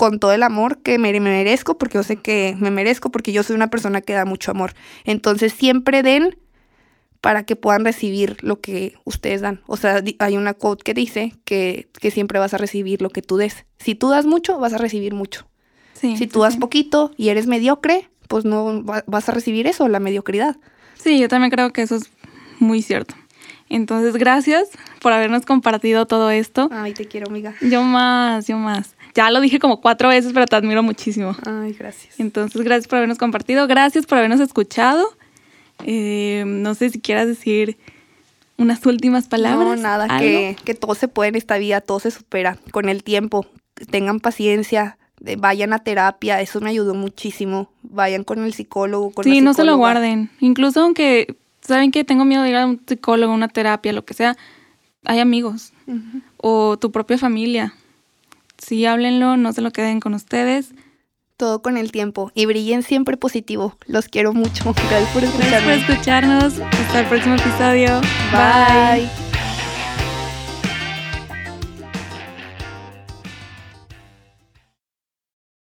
con 0.00 0.18
todo 0.18 0.32
el 0.32 0.42
amor 0.42 0.78
que 0.78 0.98
me, 0.98 1.12
me 1.12 1.20
merezco, 1.20 1.76
porque 1.76 1.98
yo 1.98 2.02
sé 2.02 2.16
que 2.16 2.56
me 2.58 2.70
merezco, 2.70 3.10
porque 3.10 3.32
yo 3.32 3.42
soy 3.42 3.54
una 3.54 3.68
persona 3.68 4.00
que 4.00 4.14
da 4.14 4.24
mucho 4.24 4.50
amor. 4.50 4.72
Entonces 5.04 5.52
siempre 5.52 6.02
den 6.02 6.38
para 7.20 7.44
que 7.44 7.54
puedan 7.54 7.84
recibir 7.84 8.38
lo 8.42 8.62
que 8.62 8.94
ustedes 9.04 9.42
dan. 9.42 9.60
O 9.66 9.76
sea, 9.76 10.02
hay 10.20 10.36
una 10.38 10.54
quote 10.54 10.84
que 10.84 10.94
dice 10.94 11.34
que, 11.44 11.90
que 12.00 12.10
siempre 12.10 12.38
vas 12.38 12.54
a 12.54 12.56
recibir 12.56 13.02
lo 13.02 13.10
que 13.10 13.20
tú 13.20 13.36
des. 13.36 13.66
Si 13.78 13.94
tú 13.94 14.08
das 14.08 14.24
mucho, 14.24 14.58
vas 14.58 14.72
a 14.72 14.78
recibir 14.78 15.12
mucho. 15.12 15.46
Sí, 15.92 16.12
Si 16.12 16.24
sí, 16.24 16.26
tú 16.28 16.40
das 16.40 16.54
sí. 16.54 16.60
poquito 16.60 17.10
y 17.18 17.28
eres 17.28 17.46
mediocre, 17.46 18.08
pues 18.26 18.46
no 18.46 18.82
va- 18.82 19.04
vas 19.06 19.28
a 19.28 19.32
recibir 19.32 19.66
eso, 19.66 19.86
la 19.88 20.00
mediocridad. 20.00 20.56
Sí, 20.94 21.18
yo 21.18 21.28
también 21.28 21.50
creo 21.50 21.74
que 21.74 21.82
eso 21.82 21.96
es 21.96 22.04
muy 22.58 22.80
cierto. 22.80 23.14
Entonces, 23.70 24.14
gracias 24.16 24.68
por 25.00 25.12
habernos 25.12 25.46
compartido 25.46 26.04
todo 26.04 26.30
esto. 26.30 26.68
Ay, 26.72 26.92
te 26.92 27.06
quiero, 27.06 27.28
amiga. 27.28 27.54
Yo 27.62 27.82
más, 27.82 28.46
yo 28.46 28.58
más. 28.58 28.94
Ya 29.14 29.30
lo 29.30 29.40
dije 29.40 29.58
como 29.58 29.80
cuatro 29.80 30.08
veces, 30.10 30.32
pero 30.34 30.46
te 30.46 30.56
admiro 30.56 30.82
muchísimo. 30.82 31.34
Ay, 31.46 31.72
gracias. 31.78 32.20
Entonces, 32.20 32.60
gracias 32.62 32.86
por 32.88 32.98
habernos 32.98 33.16
compartido, 33.18 33.66
gracias 33.66 34.04
por 34.06 34.18
habernos 34.18 34.40
escuchado. 34.40 35.04
Eh, 35.84 36.44
no 36.46 36.74
sé 36.74 36.90
si 36.90 37.00
quieras 37.00 37.26
decir 37.26 37.78
unas 38.58 38.84
últimas 38.86 39.28
palabras. 39.28 39.76
No, 39.78 39.82
nada, 39.82 40.18
que, 40.18 40.56
que 40.64 40.74
todo 40.74 40.94
se 40.94 41.08
puede 41.08 41.30
en 41.30 41.36
esta 41.36 41.56
vida, 41.58 41.80
todo 41.80 42.00
se 42.00 42.10
supera 42.10 42.58
con 42.72 42.88
el 42.88 43.02
tiempo. 43.02 43.46
Tengan 43.90 44.20
paciencia, 44.20 44.98
de- 45.20 45.36
vayan 45.36 45.72
a 45.72 45.78
terapia, 45.78 46.40
eso 46.40 46.60
me 46.60 46.68
ayudó 46.70 46.94
muchísimo. 46.94 47.70
Vayan 47.82 48.24
con 48.24 48.44
el 48.44 48.52
psicólogo, 48.52 49.10
con 49.12 49.24
la 49.26 49.32
Sí, 49.32 49.40
no 49.40 49.54
se 49.54 49.64
lo 49.64 49.76
guarden. 49.78 50.28
Incluso 50.40 50.82
aunque 50.82 51.36
saben 51.74 51.90
que 51.90 52.04
tengo 52.04 52.24
miedo 52.24 52.42
de 52.42 52.50
ir 52.50 52.56
a 52.56 52.66
un 52.66 52.80
psicólogo, 52.86 53.32
una 53.32 53.48
terapia, 53.48 53.92
lo 53.92 54.04
que 54.04 54.14
sea, 54.14 54.36
hay 55.04 55.18
amigos 55.20 55.72
o 56.36 56.78
tu 56.78 56.92
propia 56.92 57.18
familia. 57.18 57.74
Sí, 58.58 58.84
háblenlo, 58.84 59.36
no 59.36 59.52
se 59.52 59.62
lo 59.62 59.70
queden 59.70 60.00
con 60.00 60.14
ustedes. 60.14 60.72
Todo 61.36 61.62
con 61.62 61.78
el 61.78 61.90
tiempo. 61.90 62.30
Y 62.34 62.44
brillen 62.44 62.82
siempre 62.82 63.16
positivo. 63.16 63.78
Los 63.86 64.08
quiero 64.08 64.34
mucho. 64.34 64.74
Gracias 64.90 65.08
por 65.14 65.22
Gracias 65.22 65.62
por 65.62 65.72
escucharme. 65.72 66.36
escucharnos. 66.36 66.58
Hasta 66.58 67.00
el 67.00 67.06
próximo 67.06 67.34
episodio. 67.36 68.00
Bye. 68.30 69.29